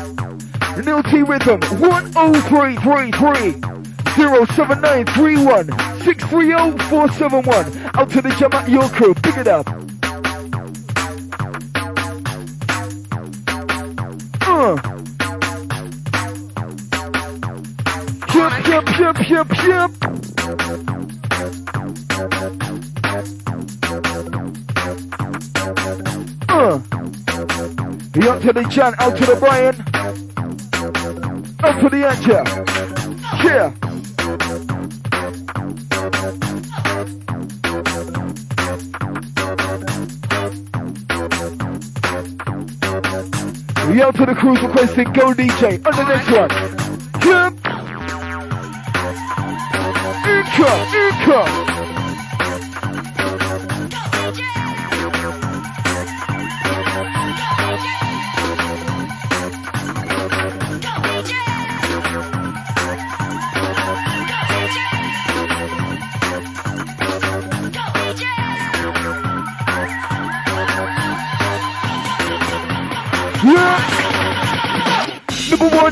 Neil 0.85 1.03
T 1.03 1.23
Rhythm, 1.23 1.59
10333 1.61 3.51
07931 4.15 5.67
630 6.03 6.77
471. 6.89 7.91
Out 7.95 8.09
to 8.11 8.21
the 8.21 8.29
jam 8.39 8.53
at 8.53 8.69
your 8.69 8.87
crew, 8.89 9.13
pick 9.13 9.37
it 9.37 9.47
up. 9.47 9.67
Uh. 14.41 14.77
Jump, 18.31 18.65
jump, 18.65 18.87
jump, 18.97 19.19
jump, 19.27 19.51
jump. 19.55 19.93
Uh. 26.49 26.79
Out 28.21 28.41
to 28.41 28.53
the 28.53 28.63
John, 28.69 28.93
out 28.99 29.17
to 29.17 29.25
the 29.25 29.35
Brian. 29.39 30.38
Out 31.61 31.81
to 31.81 31.89
the 31.89 32.07
Angel. 32.09 32.45
Yeah. 33.43 33.73
We 43.89 44.01
out 44.01 44.15
to 44.15 44.25
the 44.25 44.35
crews 44.35 44.61
requesting 44.61 45.11
Go 45.11 45.33
DJ 45.33 45.85
on 45.85 45.95
the 45.95 46.03
next 46.07 46.31
one. 46.31 46.49
Jump. 47.21 47.59
Inca, 50.25 50.71
Inca. 50.95 51.78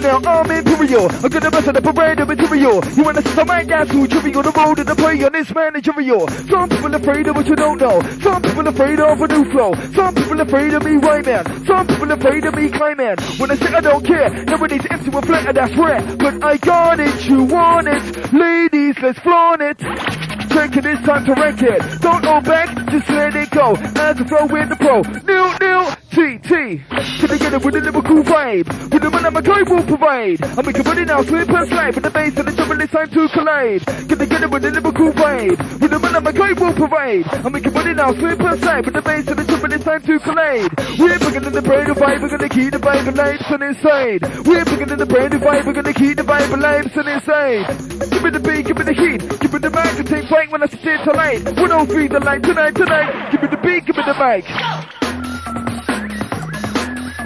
I'm 0.10 0.50
Imperial. 0.50 1.12
I'm 1.12 1.30
gonna 1.30 1.52
mess 1.52 1.68
up 1.68 1.76
the 1.76 1.82
parade 1.82 2.20
of 2.20 2.28
material. 2.30 2.84
You 2.96 3.04
wanna 3.04 3.22
see 3.22 3.36
some 3.36 3.48
man 3.48 3.68
guys 3.68 3.90
who 3.92 4.08
trivial 4.08 4.42
the 4.42 4.52
road 4.52 4.80
and 4.80 4.88
the 4.88 4.96
play 4.96 5.22
on 5.24 5.34
this 5.34 5.54
managerial. 5.54 6.28
Some 6.48 6.70
people 6.70 6.96
afraid 6.96 7.28
of 7.28 7.36
what 7.36 7.46
you 7.48 7.56
don't 7.56 7.78
know. 7.78 8.02
Some 8.22 8.42
people 8.42 8.68
afraid 8.68 9.00
of 9.00 9.22
a 9.22 9.28
new 9.28 9.52
flow. 9.52 9.74
Some 9.94 10.16
people 10.16 10.40
afraid 10.40 10.74
of 10.74 10.84
me 10.84 10.96
right 10.96 11.26
man. 11.26 11.66
Some 11.66 11.88
people 11.88 12.12
afraid 12.12 12.46
of 12.46 12.56
me 12.56 12.70
climbing. 12.70 13.18
When 13.38 13.52
I 13.52 13.56
say 13.56 13.74
I 13.74 13.82
don't 13.82 14.06
care, 14.06 14.30
nobody's 14.46 14.86
empty 14.90 15.10
with 15.10 15.26
flat, 15.26 15.54
that's 15.54 15.76
rare. 15.76 16.02
But 16.16 16.44
I 16.44 16.58
got 16.58 17.00
it, 17.02 17.26
you 17.26 17.44
want 17.44 17.88
it. 17.90 18.34
Ladies, 18.34 18.96
let's 19.02 19.20
flaunt 19.20 19.62
it. 19.62 19.78
It, 19.80 20.86
it's 20.86 21.06
time 21.06 21.26
to 21.26 21.34
rank 21.34 21.62
it. 21.62 22.02
Don't 22.02 22.24
go 22.24 22.42
back, 22.42 22.68
just 22.90 23.10
let 23.10 23.36
it 23.36 23.50
go. 23.52 23.76
As 23.76 24.20
a 24.20 24.26
flow 24.26 24.56
in 24.56 24.70
the 24.70 24.76
pro. 24.76 25.02
New, 25.02 25.46
new, 25.62 26.07
T, 26.18 26.40
T. 26.40 26.50
Can 26.50 27.30
I 27.30 27.38
get 27.38 27.54
it 27.54 27.64
with 27.64 27.76
a 27.76 27.80
lyrical 27.80 28.24
vibe? 28.24 28.66
With 28.90 29.04
the 29.04 29.10
that 29.14 29.32
my 29.32 29.40
guy 29.40 29.62
will 29.70 29.84
provide. 29.86 30.42
I 30.42 30.62
make 30.66 30.80
a 30.80 30.84
money 30.84 31.06
now, 31.06 31.22
slip 31.22 31.48
and 31.48 31.70
slide. 31.70 31.94
For 31.94 32.00
the 32.02 32.10
bass 32.10 32.36
and 32.36 32.48
the 32.48 32.54
drum, 32.58 32.82
it's 32.82 32.92
time 32.92 33.10
to 33.12 33.30
collide. 33.30 33.86
Get 33.86 34.18
it 34.18 34.50
with 34.50 34.66
a 34.66 34.72
lyrical 34.74 35.14
vibe? 35.14 35.62
With 35.78 35.92
the 35.92 36.00
that 36.02 36.24
my 36.24 36.32
guy 36.32 36.54
will 36.54 36.74
provide. 36.74 37.22
I 37.30 37.50
make 37.50 37.68
a 37.68 37.70
money 37.70 37.94
now, 37.94 38.14
slip 38.18 38.42
and 38.42 38.60
slide. 38.60 38.86
For 38.86 38.90
the 38.98 39.02
bass 39.04 39.28
and 39.28 39.38
the 39.38 39.44
drum, 39.46 39.72
it's 39.72 39.86
time 39.86 40.02
to 40.02 40.18
collide. 40.18 40.74
We're 40.98 41.20
bringing 41.22 41.46
in 41.46 41.54
the 41.54 41.62
brand 41.62 41.88
new 41.88 41.94
vibe, 41.94 42.22
we're 42.24 42.34
gonna 42.34 42.50
keep 42.50 42.72
the 42.74 42.80
vibe 42.82 43.08
alive, 43.14 43.42
sun 43.46 43.62
inside. 43.62 44.22
We're 44.42 44.66
bringing 44.66 44.90
in 44.90 44.98
the 44.98 45.06
brand 45.06 45.34
new 45.34 45.40
vibe, 45.40 45.66
we're 45.70 45.78
gonna 45.78 45.94
keep 45.94 46.18
the 46.18 46.24
vibe 46.26 46.50
alive, 46.50 46.92
sun 46.98 47.08
inside. 47.14 47.62
Give 48.10 48.24
me 48.26 48.30
the 48.34 48.42
beat, 48.42 48.66
give 48.66 48.78
me 48.78 48.90
the 48.90 48.98
heat, 48.98 49.22
give 49.38 49.54
me 49.54 49.60
the 49.62 49.70
mic 49.70 49.94
to 50.02 50.04
take 50.04 50.26
flight 50.26 50.50
when 50.50 50.64
I 50.64 50.66
sit 50.66 50.82
here 50.82 50.98
tonight. 50.98 51.46
103 51.46 52.08
the 52.10 52.20
light 52.26 52.42
tonight, 52.42 52.74
tonight. 52.74 53.30
Give 53.30 53.42
me 53.44 53.48
the 53.54 53.62
beat, 53.62 53.86
give 53.86 53.96
me 53.96 54.02
the 54.02 54.18
mic. 54.18 55.07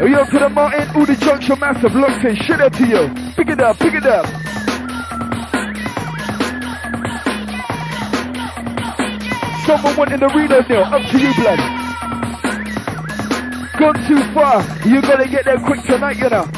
Yo, 0.02 0.26
to 0.26 0.40
the 0.40 0.50
Martin, 0.50 0.90
all 0.96 1.06
the 1.06 1.16
junction 1.16 1.60
massive, 1.60 1.94
locked 1.94 2.26
in, 2.26 2.36
shit 2.36 2.60
up 2.60 2.74
to 2.74 2.88
you. 2.88 3.08
Pick 3.36 3.50
it 3.50 3.62
up, 3.62 3.78
pick 3.78 3.94
it 3.94 4.04
up. 4.04 4.26
Someone 9.64 9.96
went 9.98 10.12
in 10.12 10.20
the 10.20 10.26
arena 10.34 10.66
now, 10.68 10.98
up 10.98 11.06
to 11.12 11.20
you, 11.20 11.32
blood. 11.36 11.60
Gone 13.78 14.08
too 14.08 14.24
far, 14.34 14.64
you 14.88 15.04
gotta 15.04 15.30
get 15.30 15.46
there 15.46 15.60
quick 15.60 15.84
tonight, 15.86 16.18
you 16.18 16.30
know. 16.30 16.50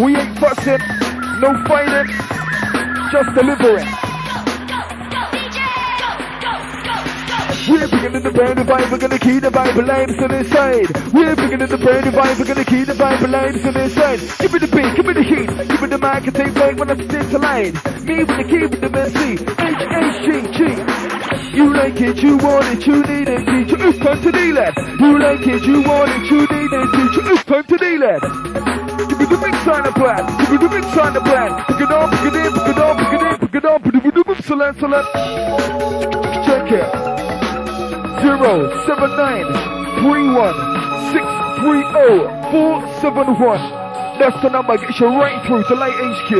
We 0.00 0.14
ain't 0.14 0.38
fussing, 0.38 0.78
no 1.40 1.60
fighting, 1.66 2.14
just 3.10 3.34
delivering. 3.34 4.13
We're 7.66 7.88
bringing 7.88 8.16
in 8.16 8.22
the 8.22 8.30
brand 8.30 8.58
new 8.58 8.64
vibe, 8.64 8.92
we're 8.92 8.98
gonna 8.98 9.18
keep 9.18 9.40
the 9.40 9.48
vibe 9.48 9.78
alive, 9.80 10.10
so 10.20 10.26
inside. 10.28 10.84
We're 11.16 11.34
bringing 11.34 11.62
in 11.64 11.70
the 11.70 11.78
brand 11.78 12.04
new 12.04 12.12
vibe, 12.12 12.38
we're 12.38 12.44
gonna 12.44 12.64
keep 12.64 12.84
the 12.84 12.92
vibe 12.92 13.24
alive, 13.24 13.56
so 13.56 13.70
inside. 13.72 14.20
Give 14.36 14.52
me 14.52 14.58
the 14.58 14.68
beat, 14.68 14.92
give 14.92 15.06
me 15.06 15.14
the 15.16 15.22
heat, 15.24 15.48
give 15.48 15.80
me 15.80 15.88
the 15.88 15.96
mic 15.96 16.28
and 16.28 16.36
take 16.36 16.52
flight 16.52 16.76
when 16.76 16.90
I 16.92 16.96
sit 17.00 17.24
to 17.32 17.40
line. 17.40 17.72
Me 18.04 18.20
with 18.20 18.36
the 18.36 18.44
key 18.44 18.68
with 18.68 18.84
the 18.84 18.92
MC, 18.92 19.40
H-H-G-G. 19.48 20.76
You 21.56 21.72
like 21.72 21.96
it, 22.04 22.20
you 22.20 22.36
want 22.36 22.68
it, 22.68 22.84
you 22.84 23.00
need 23.00 23.32
it, 23.32 23.48
teacher, 23.48 23.80
it's 23.80 23.96
time 23.96 24.20
to 24.20 24.28
deal 24.32 24.60
it. 24.60 24.76
You 25.00 25.16
like 25.24 25.48
it, 25.48 25.64
you 25.64 25.80
want 25.88 26.12
it, 26.12 26.28
you 26.28 26.44
need 26.44 26.68
it, 26.68 26.84
teacher, 26.92 27.24
it's 27.32 27.48
time 27.48 27.64
to 27.64 27.80
deal 27.80 28.04
it. 28.04 28.20
Give 29.08 29.16
me 29.16 29.24
the 29.24 29.40
big 29.40 29.56
sign 29.64 29.88
of 29.88 29.96
plan, 29.96 30.20
give 30.36 30.52
me 30.52 30.60
the 30.60 30.68
big 30.68 30.84
sign 30.92 31.16
of 31.16 31.24
plan. 31.24 31.64
Pick 31.64 31.80
it 31.80 31.88
up, 31.88 32.12
pick 32.12 32.28
it 32.28 32.44
in, 32.44 32.52
pick 32.52 32.68
it 32.68 32.76
up, 32.76 33.00
pick 33.00 33.08
it 33.08 33.24
in, 33.24 33.40
pick 33.40 33.56
it 33.56 33.64
up, 33.64 33.80
pick 33.80 34.04
it 34.04 34.20
up, 34.20 34.28
select, 34.44 34.84
select. 34.84 35.08
Check 36.44 36.68
it 36.68 37.24
zero 38.24 38.72
seven 38.86 39.10
nine 39.20 39.44
three 40.00 40.24
one 40.32 40.56
six 41.12 41.24
three 41.60 41.84
zero 41.92 42.24
four 42.48 42.80
seven 43.04 43.26
one. 43.38 43.60
That's 44.18 44.40
the 44.40 44.48
number. 44.48 44.78
Get 44.78 44.98
you 44.98 45.08
right 45.08 45.44
through 45.44 45.64
to 45.64 45.74
Light 45.74 45.92
HQ. 45.92 46.30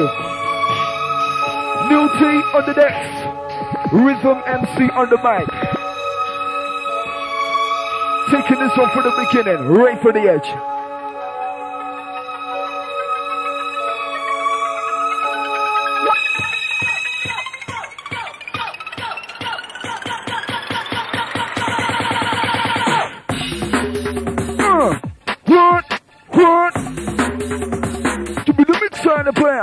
Neil 1.91 2.09
T 2.17 2.25
on 2.57 2.65
the 2.65 2.73
decks. 2.73 3.93
Rhythm 3.93 4.41
MC 4.47 4.89
on 4.97 5.11
the 5.11 5.19
mic. 5.21 5.47
Taking 8.33 8.67
this 8.67 8.77
one 8.79 8.91
for 8.91 9.03
the 9.03 9.13
beginning, 9.29 9.69
right 9.69 10.01
for 10.01 10.11
the 10.11 10.21
edge. 10.21 10.49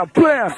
Blam, 0.06 0.12
blam. 0.14 0.52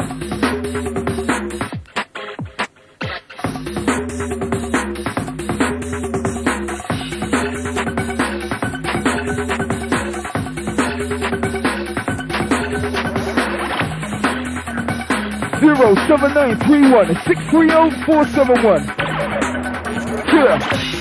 Zero 15.60 15.96
seven 16.08 16.34
nine 16.34 16.60
three 16.60 16.92
one 16.92 17.08
six 17.26 17.40
three 17.50 17.70
zero 17.70 17.90
four 18.06 18.26
seven 18.28 18.64
one. 18.64 18.86
Yeah. 20.28 20.93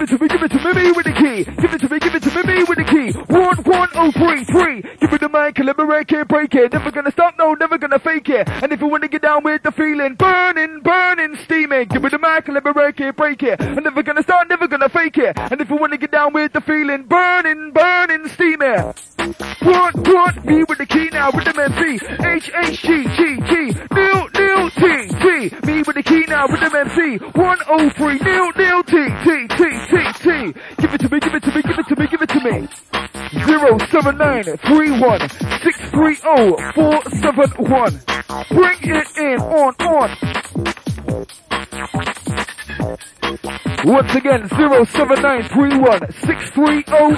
Give 0.00 0.12
it 0.12 0.16
to 0.16 0.22
me, 0.22 0.28
give 0.28 0.42
it 0.42 0.50
to 0.50 0.74
me, 0.74 0.82
me 0.82 0.92
with 0.92 1.06
the 1.06 1.12
key. 1.12 1.44
Give 1.44 1.74
it 1.74 1.80
to 1.80 1.88
me, 1.88 1.98
give 1.98 2.14
it 2.14 2.22
to 2.22 2.30
me, 2.34 2.54
me 2.54 2.64
with 2.64 2.78
the 2.78 2.84
key. 2.84 3.12
One, 3.32 3.56
one, 3.64 3.88
oh, 3.94 4.10
three, 4.12 4.44
three. 4.44 4.82
Give 5.00 5.12
me 5.12 5.18
the 5.18 5.28
mic, 5.28 5.56
collaborate 5.56 6.10
it, 6.10 6.28
break 6.28 6.54
it. 6.54 6.72
Never 6.72 6.90
gonna 6.90 7.10
stop, 7.10 7.34
no, 7.38 7.54
never 7.54 7.76
gonna 7.76 7.98
fake 7.98 8.28
it. 8.30 8.48
And 8.48 8.72
if 8.72 8.80
you 8.80 8.86
wanna 8.86 9.08
get 9.08 9.22
down 9.22 9.44
with 9.44 9.62
the 9.62 9.72
feeling, 9.72 10.14
burning, 10.14 10.80
burning, 10.80 11.36
steaming. 11.44 11.88
Give 11.88 12.02
me 12.02 12.08
the 12.08 12.18
mic, 12.18 12.46
collaborate 12.46 12.98
it, 13.00 13.16
break 13.16 13.42
it. 13.42 13.60
I'm 13.60 13.84
never 13.84 14.02
gonna 14.02 14.22
stop, 14.22 14.48
never 14.48 14.66
gonna 14.66 14.88
fake 14.88 15.18
it. 15.18 15.38
And 15.38 15.60
if 15.60 15.68
you 15.68 15.76
wanna 15.76 15.98
get 15.98 16.12
down 16.12 16.32
with 16.32 16.52
the 16.52 16.60
feeling, 16.62 17.04
burning, 17.04 17.72
burning, 17.72 18.28
steaming. 18.28 19.19
What, 19.20 19.92
what? 20.08 20.44
Me 20.46 20.64
with 20.64 20.78
the 20.78 20.86
key 20.86 21.10
now, 21.12 21.30
with 21.30 21.44
the 21.44 21.52
MC. 21.60 22.00
H, 22.24 22.50
H, 22.56 22.80
G, 22.80 23.04
G, 23.04 23.36
G. 23.36 23.52
Neil, 23.92 24.30
Neil, 24.32 24.70
T, 24.70 24.80
T. 25.20 25.52
Me 25.66 25.82
with 25.82 25.96
the 25.96 26.02
key 26.02 26.24
now, 26.26 26.46
with 26.48 26.60
the 26.60 26.70
MC. 26.72 27.18
103, 27.18 28.18
Neil, 28.18 28.50
Neil, 28.56 28.82
T, 28.82 29.10
T, 29.22 29.46
T, 29.46 29.58
T, 29.90 30.12
T. 30.24 30.54
Give 30.80 30.94
it 30.94 31.00
to 31.00 31.10
me, 31.10 31.20
give 31.20 31.34
it 31.34 31.42
to 31.42 31.52
me, 31.54 31.60
give 31.60 31.78
it 31.78 31.86
to 31.86 31.96
me, 32.00 32.06
give 32.06 32.22
it 32.22 32.30
to 32.30 32.40
me. 32.40 32.66
Zero 33.44 33.76
seven 33.90 34.16
nine 34.16 34.44
three 34.44 34.90
one 34.98 35.28
six 35.62 35.78
three 35.90 36.14
zero 36.16 36.56
four 36.72 37.02
seven 37.20 37.50
one. 37.58 38.00
Bring 38.48 38.78
it 38.82 39.06
in 39.18 39.38
on 39.38 39.74
on. 39.84 40.16
Once 43.84 44.14
again, 44.14 44.48
zero 44.48 44.84
seven 44.84 45.20
nine 45.22 45.42
three 45.48 45.70
oh 46.88 47.14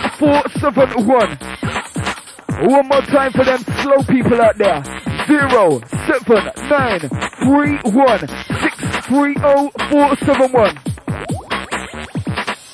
one 2.61 2.88
more 2.88 3.03
time 3.03 3.32
for 3.32 3.44
them 3.44 3.59
slow 3.82 4.03
people 4.05 4.40
out 4.40 4.57
there. 4.59 4.82
Zero 5.26 5.80
seven 6.07 6.50
nine 6.68 7.00
three 7.44 7.78
one 7.90 8.28
six 8.61 9.07
three 9.07 9.34
zero 9.34 9.70
four 9.90 10.16
seven 10.16 10.53
one. 10.53 10.76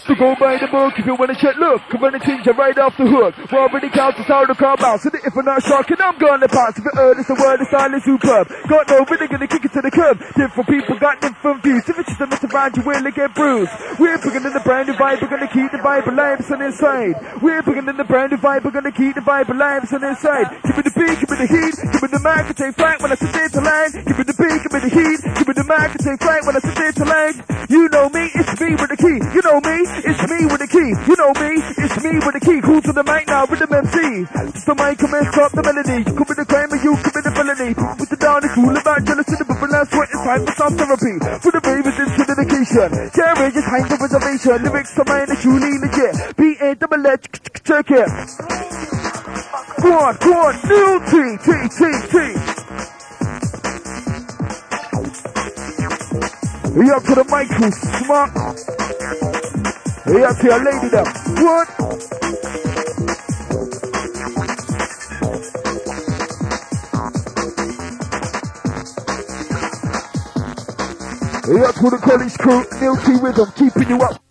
So 0.08 0.14
go 0.14 0.34
by 0.40 0.56
the 0.56 0.68
book 0.72 0.96
if 0.96 1.04
you 1.04 1.14
wanna 1.14 1.36
check. 1.36 1.60
Look, 1.60 1.84
gonna 2.00 2.18
change 2.18 2.46
you 2.46 2.56
right 2.56 2.72
off 2.78 2.96
the 2.96 3.04
hook. 3.04 3.36
Well, 3.52 3.68
already 3.68 3.90
counts 3.90 4.16
as 4.18 4.24
how 4.24 4.46
the 4.46 4.54
crowd 4.54 4.80
bounce. 4.80 5.02
So 5.04 5.10
if 5.12 5.36
I'm 5.36 5.44
not 5.44 5.62
shocking, 5.62 6.00
I'm 6.00 6.16
gonna 6.16 6.48
pass. 6.48 6.78
If 6.78 6.84
you 6.88 6.92
heard 6.96 7.18
it's 7.20 7.28
the 7.28 7.36
word, 7.36 7.60
style 7.68 7.92
is 7.92 8.04
superb. 8.08 8.48
Got 8.72 8.88
no 8.88 9.04
really 9.04 9.28
gonna 9.28 9.44
kick 9.44 9.68
it 9.68 9.72
to 9.76 9.82
the 9.84 9.90
curb. 9.92 10.16
Different 10.32 10.64
people 10.64 10.96
got 10.96 11.20
different 11.20 11.62
views. 11.62 11.84
If 11.84 11.98
it's 11.98 12.08
just 12.08 12.24
a 12.24 12.26
mess 12.26 12.40
around, 12.40 12.76
you 12.80 12.88
will 12.88 13.04
get 13.12 13.34
bruised. 13.34 13.72
We're 14.00 14.16
bringing 14.16 14.48
in 14.48 14.54
the 14.56 14.64
brand 14.64 14.88
new 14.88 14.94
vibe. 14.96 15.20
We're 15.20 15.28
gonna 15.28 15.52
keep 15.52 15.72
the 15.76 15.82
vibe 15.84 16.08
alive. 16.08 16.40
It's 16.40 16.50
on 16.50 16.62
inside. 16.62 17.12
We're 17.42 17.60
bringing 17.60 17.88
in 17.88 17.96
the 18.00 18.08
brand 18.08 18.32
new 18.32 18.38
vibe. 18.38 18.64
We're 18.64 18.72
gonna 18.72 18.96
keep 18.96 19.12
the 19.12 19.20
vibe 19.20 19.52
alive. 19.52 19.84
It's 19.84 19.92
on 19.92 20.04
inside. 20.04 20.48
Give 20.64 20.72
me 20.72 20.82
the 20.88 20.94
beat, 20.96 21.20
give 21.20 21.28
me 21.28 21.36
the 21.36 21.48
heat. 21.52 21.76
Give 21.92 22.00
me 22.00 22.08
the 22.08 22.22
mic 22.24 22.48
and 22.48 22.56
take 22.56 22.74
flight 22.80 22.96
when 23.04 23.12
I 23.12 23.16
sit 23.20 23.32
there 23.36 23.48
to 23.52 23.60
line. 23.60 23.92
Give 23.92 24.16
me 24.16 24.24
the 24.24 24.36
beat, 24.40 24.56
give 24.64 24.72
me 24.72 24.80
the 24.88 24.92
heat. 24.96 25.18
Give 25.36 25.48
me 25.48 25.52
the 25.52 25.68
mic 25.68 25.92
and 25.92 26.00
take 26.00 26.20
flight 26.24 26.42
when 26.48 26.56
I 26.56 26.60
sit 26.64 26.76
there 26.80 26.92
to 26.96 27.04
line. 27.04 27.36
You 27.68 27.88
know 27.92 28.08
me, 28.08 28.32
it's 28.32 28.56
me 28.56 28.72
with 28.72 28.88
the 28.88 28.96
key. 28.96 29.20
You 29.36 29.42
know 29.44 29.60
me, 29.60 29.84
it's 30.04 30.22
me 30.30 30.46
with 30.46 30.60
the 30.62 30.70
key. 30.70 30.90
You 30.94 31.14
know 31.18 31.32
me, 31.34 31.50
it's 31.58 31.96
me 32.02 32.12
with 32.22 32.34
the 32.38 32.42
key. 32.42 32.60
Who's 32.62 32.82
to 32.84 32.92
the 32.92 33.04
mic 33.04 33.26
now 33.26 33.46
with 33.46 33.58
the 33.58 33.68
MC? 33.68 34.26
The 34.62 34.74
mic, 34.74 35.00
and 35.02 35.26
stop 35.32 35.50
the 35.52 35.62
melody. 35.62 36.04
You 36.06 36.14
commit 36.14 36.36
the 36.38 36.46
crime 36.46 36.70
and 36.70 36.82
you 36.82 36.92
commit 36.98 37.24
the 37.24 37.32
felony. 37.34 37.70
Put 37.74 38.12
it 38.12 38.20
down, 38.20 38.44
it's 38.44 38.54
cool 38.54 38.76
about 38.76 39.00
jealousy, 39.04 39.34
the 39.38 39.44
bubble 39.48 39.74
and 39.74 39.88
sweat. 39.88 40.08
It's 40.12 40.22
time 40.22 40.42
for 40.46 40.54
some 40.54 40.74
therapy. 40.76 41.14
For 41.42 41.52
the 41.52 41.62
babies 41.64 41.98
into 41.98 42.22
dedication. 42.28 42.90
Sharing 43.10 43.52
is 43.56 43.66
kind 43.66 43.88
of 43.88 43.98
reservation. 43.98 44.56
Lyrics 44.62 44.92
to 44.94 45.02
mine 45.08 45.30
is 45.32 45.40
truly 45.42 45.72
legit. 45.82 46.14
B 46.36 46.54
A 46.60 46.74
double 46.74 47.06
H, 47.06 47.24
check 47.64 47.90
it. 47.90 48.10
Go 49.82 49.90
on, 49.94 50.14
go 50.20 50.32
on, 50.36 50.54
new 50.68 51.00
T, 51.06 51.12
T, 51.42 51.48
T, 51.74 51.80
T. 52.12 52.14
Hey 56.78 56.90
up 56.90 57.02
to 57.02 57.14
the 57.14 57.24
mic, 57.26 57.48
who's 57.58 57.74
smart. 58.04 58.97
Hey 60.08 60.24
up 60.24 60.38
to 60.38 60.46
your 60.46 60.64
lady 60.64 60.88
there. 60.88 61.04
What? 61.04 61.68
Hey 71.44 71.60
up 71.60 71.74
to 71.74 71.90
the 71.90 71.98
college 72.02 72.38
crew, 72.38 72.64
Neil 72.80 72.96
T 72.96 73.16
Rhythm, 73.22 73.52
keeping 73.54 73.88
you 73.90 74.00
up. 74.00 74.22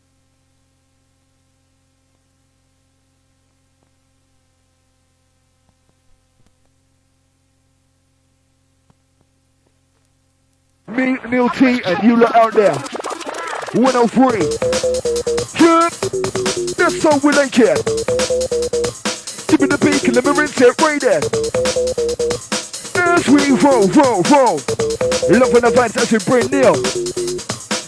Me, 10.87 11.17
Neil 11.29 11.49
T, 11.49 11.83
and 11.85 12.03
you 12.03 12.15
lot 12.15 12.35
out 12.35 12.53
there. 12.53 12.96
103. 13.77 14.41
Yeah, 15.61 15.85
that's 16.73 17.03
how 17.03 17.13
we 17.21 17.29
like 17.37 17.53
it. 17.61 17.77
Give 19.45 19.61
me 19.61 19.67
the 19.69 19.77
beacon, 19.77 20.17
let 20.17 20.25
me 20.25 20.33
rinse 20.33 20.57
it 20.57 20.73
right 20.81 20.97
there. 20.97 21.21
As 23.13 23.29
we 23.29 23.53
roll, 23.61 23.85
roll, 23.93 24.25
roll. 24.33 24.57
Loving 25.29 25.61
the 25.61 25.69
vibes 25.77 25.93
as 26.01 26.09
we 26.09 26.17
bring 26.25 26.49
Neil. 26.49 26.73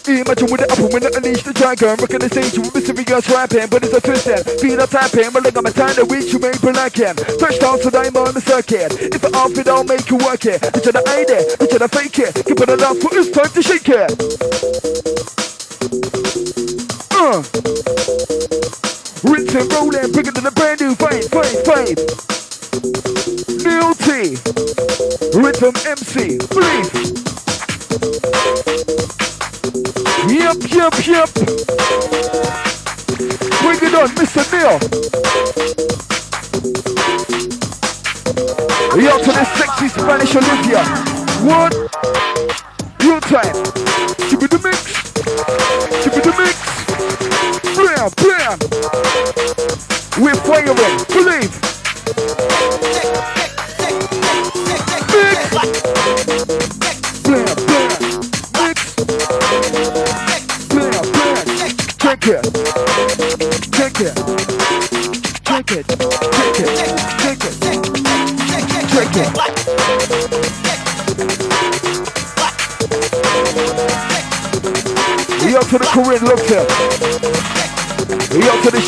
Imagine 0.10 0.50
with 0.50 0.62
the 0.62 0.70
upper 0.70 0.90
when 0.94 1.06
I 1.06 1.10
unleash 1.14 1.44
the 1.44 1.54
dragon 1.54 1.94
Rocking 2.02 2.18
the 2.18 2.30
stage 2.30 2.58
with 2.58 2.74
mysterious 2.74 3.30
rapping 3.30 3.70
But 3.70 3.86
it's 3.86 3.94
a 3.94 4.02
twist 4.02 4.26
then 4.26 4.42
Beat 4.58 4.80
up 4.82 4.90
tapping 4.90 5.30
But 5.30 5.46
like 5.46 5.54
I'm 5.54 5.66
a 5.66 5.70
time 5.70 5.94
to 6.02 6.06
reach 6.10 6.34
you 6.34 6.40
may 6.40 6.50
be 6.50 6.74
lacking 6.74 7.14
Touchdown 7.38 7.78
so 7.78 7.94
I'm 7.94 8.18
on 8.18 8.34
the 8.34 8.42
circuit 8.42 8.90
If 9.14 9.22
I 9.22 9.30
off 9.38 9.54
it 9.54 9.68
I'll 9.70 9.84
make 9.84 10.10
you 10.10 10.18
work 10.18 10.50
it 10.50 10.66
try 10.66 10.98
to 10.98 11.04
hide 11.06 11.30
it 11.30 11.62
try 11.62 11.78
to 11.78 11.88
fake 11.94 12.18
it 12.26 12.34
Keep 12.42 12.58
it 12.58 12.70
enough 12.74 12.98
for 12.98 13.14
it's 13.14 13.30
time 13.30 13.54
to 13.54 13.62
shake 13.62 13.86
it 13.86 15.49
Uh 17.12 17.44
Rinse 19.24 19.56
and 19.56 19.74
rolling 19.74 20.12
Bigger 20.12 20.32
than 20.32 20.46
a 20.46 20.52
brand 20.52 20.82
new 20.82 20.96
fight, 20.96 21.26
fight, 21.26 21.58
fight 21.66 21.98
Neil 23.64 23.94
T 23.96 24.38
Rhythm 25.38 25.74
MC 25.86 26.38
Please 26.50 27.20
Yep, 30.30 30.58
yep, 30.70 30.94
yep. 31.08 31.30
Bring 33.62 33.80
it 33.82 33.96
on, 33.96 34.10
Mr. 34.16 34.44
Neil. 34.52 34.78
Yo 39.02 39.18
to 39.18 39.32
the 39.32 39.46
sexy 39.56 39.88
Spanish 39.90 40.36
Olivia. 40.36 40.84
One. 41.46 41.72
Your 43.02 43.20
time. 43.22 43.56
Give 44.30 44.42
me 44.42 44.48
the 44.48 44.60
mix. 44.64 44.89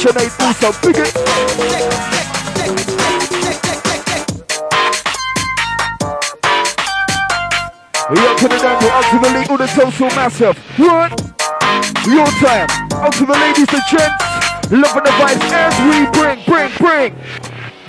Sinead 0.02 0.34
Uso. 0.42 0.72
Big 0.82 0.98
it. 0.98 1.14
Yo 8.10 8.36
to 8.36 8.48
the 8.48 8.58
Daniel. 8.58 8.92
Ultimately 8.92 9.46
all 9.48 9.58
the 9.58 9.68
social 9.68 10.08
massive. 10.18 10.58
What? 10.80 11.12
Your 12.08 12.26
time. 12.42 12.68
The 12.90 13.38
ladies 13.46 13.70
and 13.72 13.84
gents. 13.92 14.32
Loving 14.72 15.04
the 15.04 15.12
vibes 15.12 15.52
as 15.52 15.76
we 15.86 16.10
bring, 16.18 16.44
bring, 16.46 16.72
bring. 16.80 17.16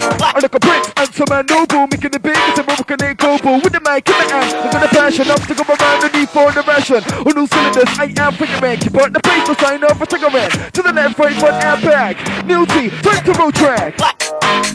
I 0.03 0.39
look 0.41 0.55
a 0.55 0.61
prince 0.61 0.91
and 0.97 1.15
some 1.15 1.27
man 1.31 1.47
noble, 1.47 1.87
making 1.87 2.11
the 2.11 2.21
biggest 2.21 2.59
American 2.59 3.03
and 3.03 3.17
global. 3.17 3.55
With 3.63 3.73
the 3.73 3.81
mic 3.81 4.09
in 4.09 4.17
the 4.19 4.27
hand, 4.35 4.51
I'm 4.59 4.71
gonna 4.73 4.89
passion 4.89 5.31
up 5.31 5.41
to 5.47 5.55
go 5.55 5.63
around 5.63 6.03
the 6.03 6.11
need 6.19 6.29
for 6.29 6.51
the 6.51 6.63
ration. 6.67 7.03
On 7.23 7.33
new 7.35 7.47
cylinders, 7.47 7.91
I 7.99 8.11
am 8.19 8.33
figuring. 8.35 8.79
Keep 8.81 8.97
on 8.99 9.13
the 9.13 9.21
pace, 9.21 9.47
no 9.47 9.55
sign 9.55 9.85
off 9.85 10.01
a 10.01 10.07
cigarette. 10.11 10.75
To 10.75 10.83
the 10.83 10.93
left, 10.93 11.19
right, 11.19 11.37
front, 11.39 11.63
and 11.63 11.83
back. 11.83 12.17
New 12.47 12.67
T, 12.67 12.91
time 13.03 13.25
to 13.25 13.33
road 13.39 13.55
track. 13.55 13.97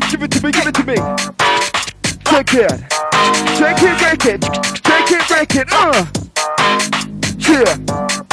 Give 0.10 0.24
it 0.24 0.32
to 0.32 0.40
me, 0.44 0.52
give 0.52 0.68
it 0.68 0.76
to 0.76 0.84
me. 0.86 0.96
Check 2.28 2.54
it. 2.54 2.72
Check 3.58 3.84
it, 3.84 3.96
break 4.00 4.26
it. 4.26 4.42
Check 4.84 5.12
it, 5.12 5.28
break 5.28 5.56
it. 5.56 5.68
Uh. 5.72 6.06
Yeah. 7.38 8.27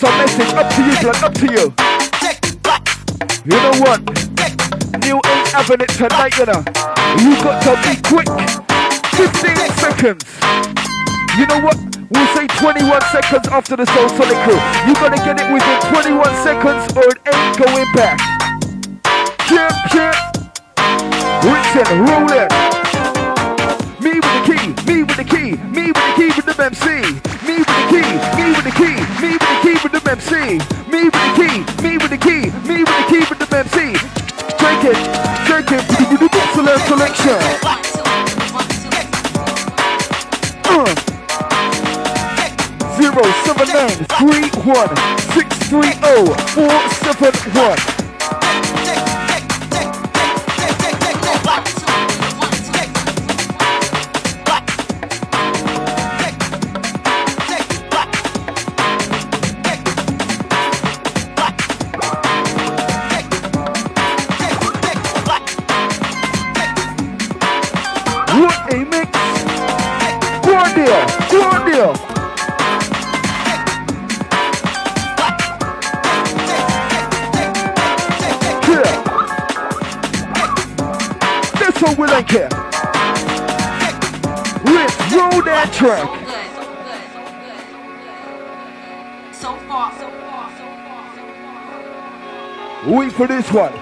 That's 0.00 0.12
our 0.12 0.18
message. 0.18 0.54
Up 0.54 0.70
to 0.70 0.82
you, 0.86 0.94
blood. 1.02 1.24
Up 1.24 1.34
to 1.34 1.46
you. 1.50 1.74
You 3.42 3.58
know 3.58 3.74
what? 3.82 3.98
Neil 5.02 5.18
ain't 5.26 5.48
having 5.50 5.80
it 5.80 5.90
tonight, 5.90 6.38
you 6.38 6.46
know. 6.46 6.62
You 7.18 7.34
got 7.42 7.58
to 7.66 7.74
be 7.82 7.98
quick. 8.06 8.30
15 9.18 9.58
seconds. 9.82 10.22
You 11.36 11.46
know 11.50 11.58
what? 11.66 11.74
We'll 12.10 12.30
say 12.30 12.46
21 12.46 13.00
seconds 13.10 13.48
after 13.48 13.74
the 13.74 13.86
Soul 13.86 14.08
Sonic 14.10 14.38
crew. 14.46 14.60
You 14.86 14.94
gotta 14.94 15.18
get 15.18 15.40
it 15.40 15.52
within 15.52 15.80
21 15.90 16.24
seconds 16.46 16.94
or 16.94 17.02
it 17.10 17.18
ain't 17.26 17.58
going 17.58 17.92
back. 17.92 18.22
Chip, 19.50 19.74
chip. 19.90 20.14
Rinse 21.42 21.74
it, 21.74 21.90
roll 22.06 22.30
it. 22.38 22.78
Me 24.00 24.14
with 24.14 24.22
the 24.22 24.42
key, 24.46 24.92
me 24.92 25.02
with 25.02 25.16
the 25.16 25.24
key, 25.24 25.56
me 25.74 25.90
with 25.90 25.96
the 25.96 26.14
key 26.14 26.30
with 26.36 26.46
the 26.46 26.64
MC. 26.64 26.86
Me 27.46 27.58
with 27.58 27.66
the 27.66 27.84
key, 27.90 28.08
me 28.38 28.50
with 28.54 28.64
the 28.64 28.74
key, 28.78 28.94
me 29.20 29.37
MC. 30.08 30.56
Me 30.88 31.04
with 31.04 31.12
the 31.12 31.32
key, 31.36 31.82
me 31.82 31.98
with 31.98 32.08
the 32.08 32.16
key, 32.16 32.48
me 32.66 32.82
with 32.82 32.96
the 32.96 33.06
key 33.10 33.24
with 33.28 33.38
the 33.38 33.58
MC. 33.58 33.92
Drink 34.56 34.84
it, 34.88 34.96
drink 35.44 35.68
it, 35.70 35.84
excellent 36.32 36.80
selection. 36.88 37.38
Uh. 40.64 40.94
Zero 42.96 43.22
seven 43.44 43.68
nine 43.68 43.98
three 44.16 44.48
one 44.64 44.96
six 45.34 45.48
three 45.68 45.92
oh 46.02 46.32
four 46.54 46.80
seven 47.04 47.34
one. 47.52 47.97
Roll 85.80 85.90
that 85.90 86.06
track. 86.06 86.08
So 89.34 89.56
far, 89.68 89.92
so 89.98 90.10
far, 90.10 90.50
so 90.50 90.64
far, 90.84 91.14
so 91.14 91.22
far. 92.82 92.92
Wait 92.92 93.12
for 93.12 93.26
this 93.26 93.52
one. 93.52 93.72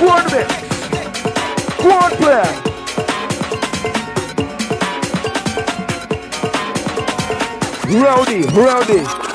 One 0.00 0.24
mix. 0.32 0.54
One 1.84 2.12
plan. 2.16 2.62
Rowdy, 8.02 8.42
rowdy. 8.52 9.33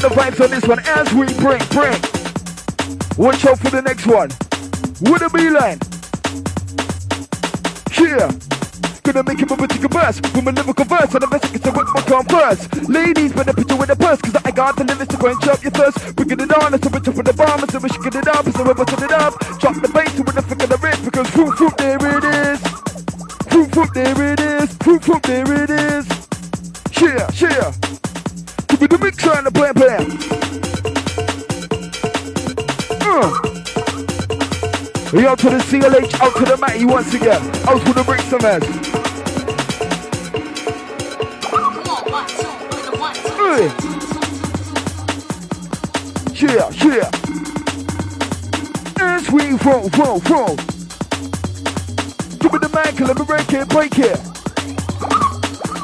The 0.00 0.08
vibes 0.08 0.40
on 0.42 0.50
this 0.50 0.66
one 0.66 0.80
as 0.96 1.12
we 1.12 1.26
bring, 1.36 1.60
bring. 1.76 2.00
Watch 3.20 3.44
out 3.44 3.58
for 3.58 3.68
the 3.68 3.82
next 3.84 4.06
one. 4.06 4.32
With 5.04 5.20
a 5.20 5.28
beeline. 5.28 5.76
Yeah. 8.00 8.32
Gonna 9.04 9.24
make 9.24 9.40
him 9.40 9.50
a 9.50 9.60
of 9.60 9.90
burst 9.90 10.22
with 10.22 10.44
my 10.44 10.52
lyrical 10.52 10.84
verse 10.84 11.12
and 11.12 11.20
the 11.20 11.28
best 11.28 11.44
I 11.44 11.48
can 11.48 11.60
say 11.60 11.72
with 11.72 11.88
my 11.92 12.00
converse. 12.08 12.62
Ladies, 12.88 13.32
better 13.32 13.52
put 13.52 13.68
you 13.68 13.76
with 13.76 13.88
the 13.88 13.96
purse, 13.96 14.20
cause 14.22 14.36
I 14.44 14.50
got 14.52 14.76
the 14.76 14.84
lyrics 14.84 15.12
to 15.12 15.16
go 15.20 15.28
and 15.28 15.40
chop 15.40 15.62
your 15.62 15.72
thirst. 15.72 16.16
Bringing 16.16 16.40
it 16.40 16.52
on, 16.62 16.72
it's 16.72 16.86
a 16.86 16.90
bit 16.90 17.04
for 17.04 17.22
the 17.22 17.34
bomb, 17.36 17.64
it's 17.64 17.74
a 17.74 17.80
wish 17.80 17.98
get 18.00 18.14
it 18.14 18.28
up, 18.28 18.46
it's 18.46 18.58
a 18.58 18.64
we're 18.64 18.74
putting 18.74 19.04
it 19.04 19.12
up. 19.12 19.36
Drop 19.60 19.74
the 19.76 19.90
bass 19.92 20.16
with 20.16 20.32
the 20.32 20.42
flick 20.42 20.62
of 20.62 20.68
the 20.70 20.78
wrist, 20.80 21.04
because 21.04 21.28
fruit, 21.28 21.52
fruit, 21.58 21.76
there 21.76 22.00
it 22.00 22.24
is. 22.24 22.60
Fruit, 23.52 23.68
fruit, 23.72 23.92
there 23.92 24.32
it 24.32 24.40
is. 24.40 24.68
Fruit, 24.80 25.02
fruit, 25.04 25.22
there 25.24 25.52
it 25.60 25.70
is. 25.70 26.06
Yeah, 26.96 27.28
yeah. 27.36 27.72
Give 28.68 28.80
me 28.80 28.86
the 28.86 28.98
mix 29.02 29.26
and 29.26 29.44
the 29.44 29.50
blam 29.74 30.06
blam. 30.06 30.18
Uh. 33.02 33.30
We 35.12 35.26
out 35.26 35.38
to 35.40 35.50
the 35.50 35.58
CLH, 35.58 36.20
out 36.20 36.36
to 36.36 36.44
the 36.44 36.56
Matty 36.60 36.84
once 36.84 37.14
again. 37.14 37.42
Out 37.68 37.84
to 37.84 37.92
the 37.92 38.04
bricks 38.04 38.32
and 38.32 38.42
mess. 38.42 38.62
Two. 43.36 43.70
Yeah, 46.46 46.70
yeah. 46.84 47.10
As 49.00 49.30
we 49.30 49.52
roll, 49.64 49.88
roll, 49.98 50.20
roll. 50.30 50.56
Give 52.38 52.52
me 52.52 52.58
the 52.58 52.70
man, 52.72 52.94
let 53.06 53.18
me 53.18 53.24
break 53.24 53.52
it, 53.52 53.68
break 53.68 53.98
it. 53.98 54.20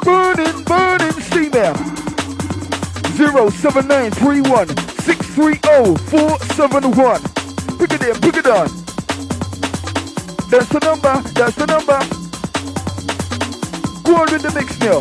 Burning, 0.02 0.64
burning 0.64 1.20
steamer. 1.20 1.95
07931 3.16 4.68
630 5.00 5.96
471. 6.10 7.22
Pick 7.78 7.92
it 7.92 8.02
in, 8.02 8.20
pick 8.20 8.36
it 8.36 8.46
on. 8.46 8.68
That's 10.50 10.68
the 10.68 10.80
number, 10.84 11.22
that's 11.32 11.56
the 11.56 11.64
number. 11.64 11.98
Go 14.02 14.16
on 14.16 14.30
with 14.30 14.42
the 14.42 14.52
mix 14.54 14.78
now. 14.80 15.00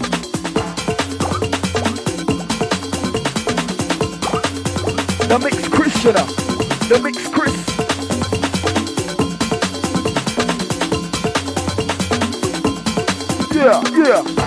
The 5.28 5.38
mix 5.40 5.68
Christian. 5.68 6.14
The 6.88 7.00
mix 7.04 7.28
Chris. 7.28 7.66
Yeah, 13.54 13.84
yeah. 13.92 14.45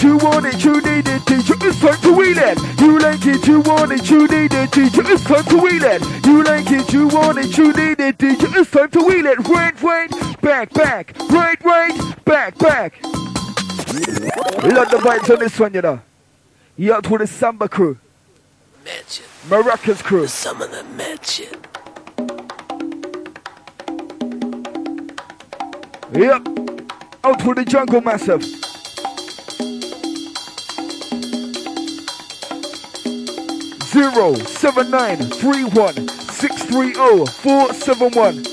you 0.03 0.17
want 0.17 0.45
it, 0.45 0.63
you 0.63 0.81
need 0.81 1.07
it, 1.07 1.25
teacher. 1.25 1.55
It's 1.61 1.79
time 1.79 1.97
to 2.01 2.11
wheel 2.13 2.37
it. 2.37 2.57
You 2.79 2.99
like 2.99 3.25
it, 3.25 3.47
you 3.47 3.61
want 3.61 3.91
it, 3.93 4.09
you 4.09 4.27
need 4.27 4.53
it, 4.53 4.71
teacher. 4.71 5.01
It's 5.05 5.23
time 5.23 5.45
to 5.45 5.57
wheel 5.57 5.83
it. 5.83 6.25
You 6.25 6.43
like 6.43 6.71
it, 6.71 6.91
you 6.93 7.07
want 7.07 7.37
it, 7.37 7.57
you 7.57 7.71
need 7.71 7.99
it, 7.99 8.19
teacher. 8.19 8.47
It's 8.51 8.69
time 8.69 8.89
to 8.91 9.01
wheel 9.01 9.25
it. 9.25 9.47
Right, 9.47 9.81
right, 9.81 10.41
back, 10.41 10.73
back, 10.73 11.15
right, 11.29 11.63
right, 11.63 12.25
back, 12.25 12.57
back. 12.57 13.01
Love 13.03 14.89
the 14.91 14.99
vibes 15.01 15.33
on 15.33 15.39
this 15.39 15.59
one, 15.59 15.73
you 15.73 15.81
know. 15.81 16.01
You 16.75 16.93
out 16.93 17.09
with 17.09 17.21
the 17.21 17.27
Samba 17.27 17.69
crew, 17.69 17.97
Mansion. 18.83 19.25
Maracas 19.47 20.03
crew. 20.03 20.27
Some 20.27 20.61
of 20.61 20.71
the 20.71 20.83
mansion. 20.95 21.47
Yep. 26.13 26.47
Out 27.23 27.45
with 27.45 27.57
the 27.57 27.65
Jungle 27.65 28.01
Massive. 28.01 28.72
Zero 33.93 34.33
seven 34.33 34.89
nine 34.89 35.17
three 35.17 35.65
one 35.65 36.07
six 36.07 36.63
three 36.63 36.95
zero 36.95 37.27
four 37.27 37.71
seven 37.75 38.11
one. 38.13 38.43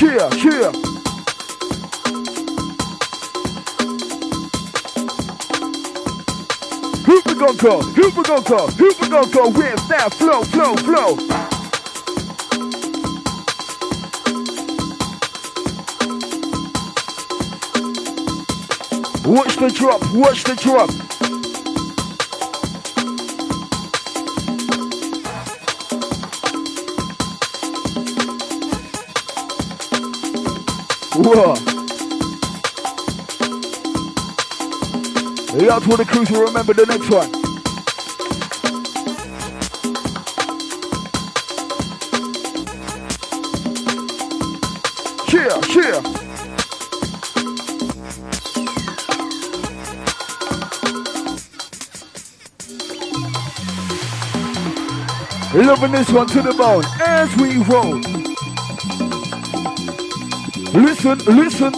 Yeah, 0.00 0.28
yeah. 0.34 0.72
Who 7.06 7.22
we 7.24 7.34
gon' 7.38 7.56
call? 7.56 7.82
Who 7.82 8.10
we 8.10 8.22
gon' 8.24 8.42
call? 8.42 8.66
Who 8.72 8.86
we 9.00 9.08
call 9.08 9.52
with 9.52 9.88
that 9.88 10.12
flow, 10.14 10.42
flow, 10.42 10.74
flow? 10.74 11.39
Watch 19.24 19.56
the 19.56 19.70
drop, 19.70 20.00
watch 20.14 20.44
the 20.44 20.54
drop. 20.56 20.90
Whoa. 31.22 31.70
Out 35.70 35.82
to 35.82 35.96
the 35.96 36.04
crews 36.04 36.30
will 36.30 36.42
remember 36.42 36.74
the 36.74 36.86
next 36.86 37.10
one. 37.10 37.39
Loving 55.70 55.92
this 55.92 56.10
one 56.10 56.26
to 56.26 56.42
the 56.42 56.52
bone 56.52 56.82
as 57.06 57.30
we 57.36 57.58
roll. 57.62 57.94
Listen, 60.74 61.16
listen. 61.26 61.72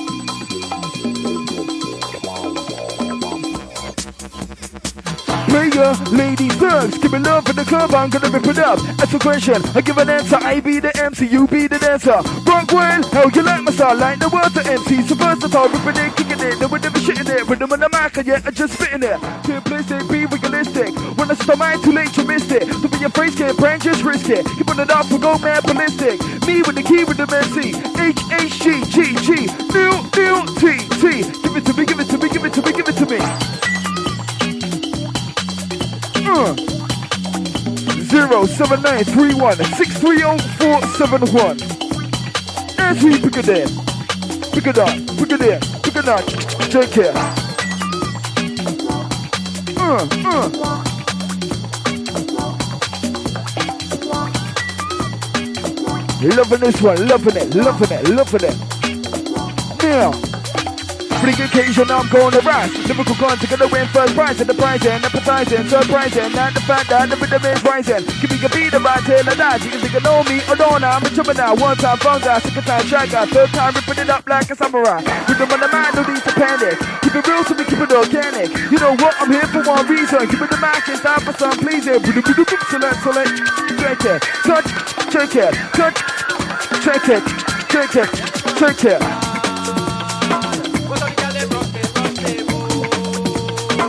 Player, 5.44 5.92
ladies, 6.10 6.54
thugs, 6.54 6.96
give 6.96 7.12
me 7.12 7.18
love 7.18 7.46
in 7.50 7.56
the 7.56 7.64
club, 7.68 7.92
I'm 7.92 8.08
gonna 8.08 8.30
rip 8.30 8.46
it 8.46 8.58
up. 8.60 8.78
Ask 8.98 9.12
a 9.12 9.18
question, 9.18 9.60
I 9.74 9.82
give 9.82 9.98
an 9.98 10.08
answer, 10.08 10.36
I 10.36 10.60
be 10.60 10.80
the 10.80 10.96
MC, 10.96 11.26
you 11.26 11.46
be 11.46 11.66
the 11.66 11.78
dancer. 11.78 12.22
Rockwell, 12.46 13.02
how 13.12 13.28
you 13.28 13.42
like 13.42 13.62
my 13.62 13.72
style? 13.72 13.94
Like 13.98 14.20
the 14.20 14.30
words 14.30 14.56
of 14.56 14.66
MC, 14.66 15.02
so 15.02 15.14
versatile, 15.16 15.68
ripping 15.68 16.02
it, 16.02 16.16
kicking 16.16 16.40
it, 16.40 16.58
no 16.58 16.68
one 16.68 16.80
never 16.80 16.98
shitting 16.98 17.28
it, 17.28 17.46
rhythm 17.46 17.70
on 17.70 17.80
the 17.80 17.90
mic, 17.90 18.16
and 18.16 18.26
yet 18.26 18.46
I 18.46 18.52
just 18.52 18.72
it. 19.00 19.18
To 19.44 19.56
a 19.56 20.04
be 20.04 20.26
realistic, 20.26 20.94
when 21.16 21.30
I 21.30 21.34
start 21.34 21.58
mine, 21.58 21.80
too 21.82 21.92
late, 21.92 22.14
you 22.16 22.24
missed 22.24 22.52
it. 22.52 22.66
To 22.66 22.88
be 22.88 23.04
afraid, 23.04 23.36
can't 23.36 23.56
prank, 23.56 23.82
just 23.82 24.02
risk 24.02 24.28
it. 24.28 24.44
Keep 24.44 24.68
on 24.68 24.80
it 24.80 24.90
off, 24.90 25.10
we 25.10 25.18
go 25.18 25.38
mad 25.38 25.62
ballistic. 25.64 26.20
Me 26.46 26.60
with 26.60 26.76
the 26.76 26.82
key 26.82 27.04
with 27.04 27.16
the 27.16 27.24
MC, 27.24 27.72
H 27.96 28.20
H 28.32 28.60
G 28.60 28.84
G 28.92 29.14
G, 29.24 29.46
new, 29.72 29.92
new, 30.12 30.44
T 30.60 30.76
T. 31.00 31.24
Give 31.42 31.56
it 31.56 31.64
to 31.64 31.72
me, 31.72 31.86
give 31.86 32.00
it 32.00 32.08
to 32.10 32.18
me, 32.18 32.28
give 32.28 32.44
it 32.44 32.52
to 32.52 32.62
me, 32.62 32.72
give 32.72 32.88
it 32.88 32.96
to 32.96 33.06
me. 33.06 33.18
Uh. 36.28 36.54
Zero 38.12 38.44
seven 38.44 38.82
nine 38.82 39.04
three 39.04 39.32
one 39.34 39.56
six 39.76 39.96
three 39.98 40.18
zero 40.18 40.36
four 40.60 40.82
seven 40.98 41.22
one. 41.32 41.56
As 42.78 43.02
we 43.02 43.18
pick 43.18 43.38
it 43.38 43.48
in, 43.48 43.68
pick 44.52 44.66
it 44.66 44.76
up, 44.76 44.92
pick 45.16 45.32
it 45.32 45.40
in, 45.40 45.60
pick 45.82 45.96
it 45.96 46.08
up. 46.08 46.26
Take 46.68 46.90
care. 46.90 47.41
Loving 56.22 56.60
this 56.60 56.80
one, 56.80 57.06
loving 57.08 57.36
it, 57.36 57.54
loving 57.54 57.98
it, 57.98 58.08
loving 58.08 58.44
it. 58.44 58.56
Now. 59.82 60.21
The 61.22 61.48
occasion, 61.48 61.86
I'm 61.86 62.10
going 62.10 62.34
to 62.34 62.42
rise. 62.42 62.74
Lyrical 62.90 63.14
gun 63.14 63.38
to 63.38 63.46
gonna 63.46 63.70
win 63.70 63.86
first 63.94 64.12
prize 64.14 64.40
at 64.42 64.46
the 64.46 64.54
prize 64.58 64.84
and 64.84 65.02
appetizing, 65.06 65.64
surprising. 65.70 66.34
Not 66.34 66.52
the 66.52 66.60
fact 66.66 66.90
that 66.90 67.08
the 67.08 67.16
rhythm 67.16 67.46
is 67.46 67.62
rising. 67.62 68.02
Give 68.20 68.30
me 68.30 68.36
a 68.42 68.50
beat 68.50 68.74
about 68.74 69.06
till 69.06 69.22
I 69.22 69.34
die. 69.38 69.56
You 69.62 69.70
can 69.70 69.80
think 69.80 69.94
you 69.94 70.02
know 70.02 70.22
me 70.26 70.42
or. 70.50 70.58
I'm 70.58 71.02
a 71.02 71.08
Gemini. 71.14 71.54
One 71.56 71.78
time 71.78 71.98
phone 71.98 72.20
guy, 72.20 72.38
second 72.42 72.66
time 72.66 72.84
track 72.84 73.10
guy, 73.10 73.26
third 73.26 73.48
time 73.54 73.72
ripping 73.72 74.02
it 74.02 74.10
up 74.10 74.28
like 74.28 74.50
a 74.50 74.56
samurai. 74.58 74.98
Rhythm 75.30 75.50
on 75.50 75.60
the 75.62 75.68
mind, 75.70 75.94
no 75.94 76.02
need 76.04 76.22
to 76.26 76.32
panic. 76.34 76.76
Keep 77.00 77.14
it 77.14 77.26
real 77.26 77.44
to 77.46 77.54
me, 77.54 77.64
keep 77.64 77.80
it 77.80 77.92
organic. 77.94 78.50
You 78.68 78.78
know 78.82 78.94
what? 78.98 79.14
I'm 79.22 79.30
here 79.30 79.46
for 79.46 79.62
one 79.62 79.86
reason. 79.86 80.26
Give 80.26 80.42
me 80.42 80.46
the 80.50 80.58
mic 80.58 80.84
and 80.90 81.00
time 81.00 81.22
for 81.22 81.34
some 81.38 81.56
pleasing. 81.62 82.02
Select, 82.02 82.98
select, 83.00 83.32
check 83.78 84.04
it, 84.04 84.20
touch, 84.42 84.68
check 85.08 85.32
it, 85.38 85.54
touch, 85.70 85.98
check 86.82 87.06
it, 87.08 87.24
check 87.70 87.94
it, 87.94 88.10
check 88.58 88.84
it. 88.84 89.21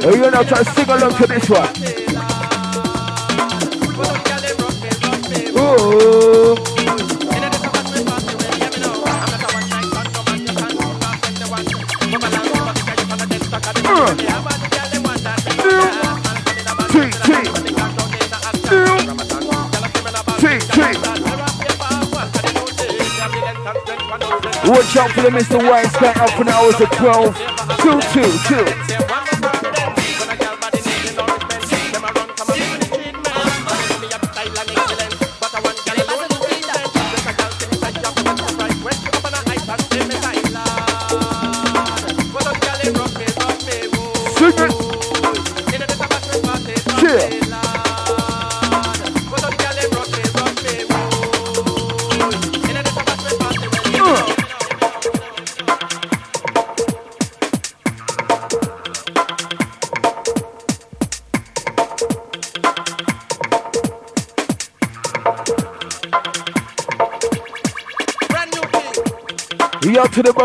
Are 0.04 0.12
you 0.12 0.22
gonna 0.22 0.44
try 0.44 0.62
to 0.62 0.66
sing 0.66 0.90
along 0.90 1.16
to 1.16 1.28
this 1.28 1.50
one? 1.50 1.62
Watch 24.66 24.98
out 24.98 25.12
for 25.12 25.22
the 25.22 25.30
Mr. 25.30 25.58
White 25.64 25.88
Sky 25.88 26.14
out 26.18 26.30
for 26.32 26.44
the 26.44 26.52
hours 26.52 26.82
of 26.82 26.90
12. 26.92 27.38
2, 27.80 28.66
2, 28.66 28.76
2. 28.76 28.83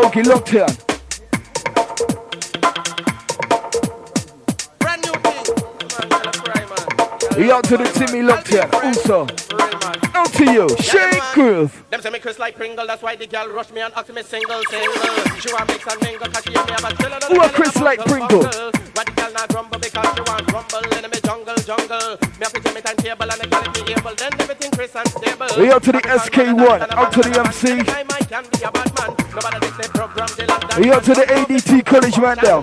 Out 0.09 0.15
to 0.15 0.23
the 0.23 0.29
bogey, 0.29 0.29
locked 0.29 0.55
in. 0.55 0.67
We 7.39 7.53
out 7.53 7.65
to 7.65 7.77
the 7.77 7.85
Timmy 7.95 8.23
locked 8.23 8.53
in. 8.53 8.69
Also, 8.73 9.27
out 10.15 10.33
to 10.33 10.53
you, 10.53 10.69
Shake 10.83 11.23
Groove. 11.35 11.85
Them 11.91 12.01
say 12.01 12.11
me 12.11 12.19
Chris 12.19 12.39
like 12.39 12.57
Pringle, 12.57 12.87
that's 12.87 13.03
why 13.03 13.17
the 13.17 13.27
girl 13.27 13.49
rush 13.49 13.71
me 13.71 13.81
and 13.81 13.93
ask 13.95 14.13
me 14.13 14.23
single, 14.23 14.63
single. 14.65 14.93
She 15.41 15.53
want 15.53 15.69
mix 15.69 15.87
and 15.87 16.03
mingle, 16.03 16.29
cause 16.29 16.45
she 16.45 16.53
hear 16.53 16.65
me 16.65 16.73
have 16.73 16.85
a 16.85 16.97
chill 16.97 17.11
Who 17.29 17.41
are 17.41 17.49
Chris 17.51 17.77
like 17.77 18.01
Pringle? 18.01 18.43
Why 18.43 19.05
the 19.05 19.13
girl 19.15 19.33
not 19.33 19.49
grumble 19.51 19.79
because 19.79 20.15
she 20.15 20.21
want 20.23 20.53
rumble 20.53 20.99
in 20.99 21.11
me 21.11 21.21
jungle, 21.23 21.57
jungle. 21.63 22.19
Me 22.21 22.43
have 22.43 22.53
to 22.53 22.61
take 22.61 22.75
me 22.75 22.81
timetable 22.81 23.31
and 23.31 23.41
the 23.41 23.47
girl 23.47 23.63
me 23.73 23.93
able, 23.93 24.15
then 24.17 24.33
everything 24.41 24.71
Chris 24.73 24.97
and 24.97 25.09
stable. 25.09 25.47
We 25.59 25.71
out 25.71 25.83
to 25.85 25.93
the 25.93 26.01
SK1, 26.01 26.91
out 26.93 27.13
to 27.13 27.21
the 27.23 27.41
MC. 27.41 28.09
We 30.79 30.93
out 30.93 31.03
to 31.05 31.13
the 31.13 31.23
ADT 31.23 31.85
College 31.85 32.19
man 32.19 32.37
down. 32.37 32.63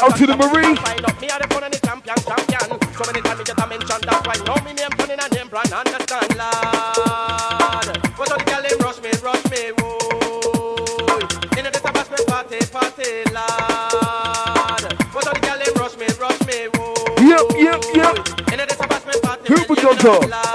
Out 0.00 0.16
to 0.16 0.24
the 0.24 0.34
Marine. 0.34 0.80
Me 1.20 1.28
are 1.28 1.38
the 1.38 1.46
fun 1.52 1.62
and 1.64 1.74
the 1.74 1.78
champion, 1.84 2.16
champion. 2.24 2.80
So 2.96 3.04
many 3.04 3.20
times 3.20 3.38
me 3.38 3.44
get 3.44 3.60
a 3.60 3.66
mention, 3.68 4.00
that's 4.00 4.24
why 4.24 4.36
know 4.48 4.56
me 4.64 4.72
name, 4.72 4.88
turning 4.96 5.20
a 5.20 5.28
name 5.28 5.48
brand, 5.52 5.70
understand, 5.70 6.36
lad. 6.40 7.84
But 8.16 8.32
all 8.32 8.38
the 8.40 8.44
girl 8.48 8.62
them 8.64 8.78
rush 8.80 8.96
me, 9.04 9.12
rush 9.20 9.44
me, 9.52 9.76
whoa. 9.76 11.20
In 11.60 11.68
the 11.68 11.70
database 11.70 12.10
me 12.16 12.24
party, 12.24 12.64
party, 12.72 13.28
lad. 13.28 14.96
But 15.12 15.28
all 15.28 15.36
the 15.36 15.40
girl 15.44 15.58
them 15.60 15.74
rush 15.76 16.00
me, 16.00 16.08
rush 16.16 16.40
me, 16.48 16.72
whoa. 16.72 16.96
Yep, 17.28 17.44
yep, 17.60 17.80
yep. 17.92 18.14
In 18.52 18.56
the 18.56 18.64
database 18.72 19.04
me 19.04 19.20
party, 19.20 19.52
Who 19.52 19.60
we 19.68 19.76
go 19.76 19.92
lad. 20.32 20.53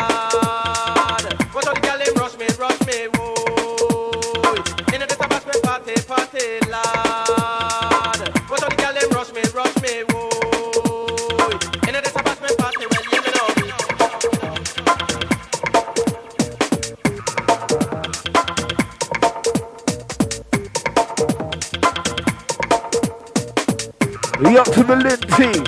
Team. 25.40 25.64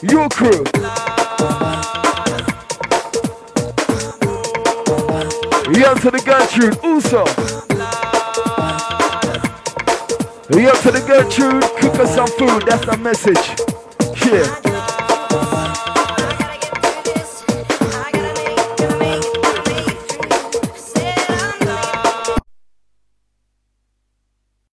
Your 0.00 0.26
crew. 0.30 0.64
Up 5.84 6.00
to 6.00 6.10
the 6.10 6.22
Gertrude. 6.24 6.74
We 10.56 10.66
up 10.66 10.78
to 10.80 10.90
the 10.90 11.00
Gertrude, 11.06 11.62
cook 11.78 12.00
us 12.00 12.14
some 12.14 12.26
food, 12.38 12.62
that's 12.66 12.86
the 12.86 12.96
message. 12.96 13.36
Yeah. 14.32 14.63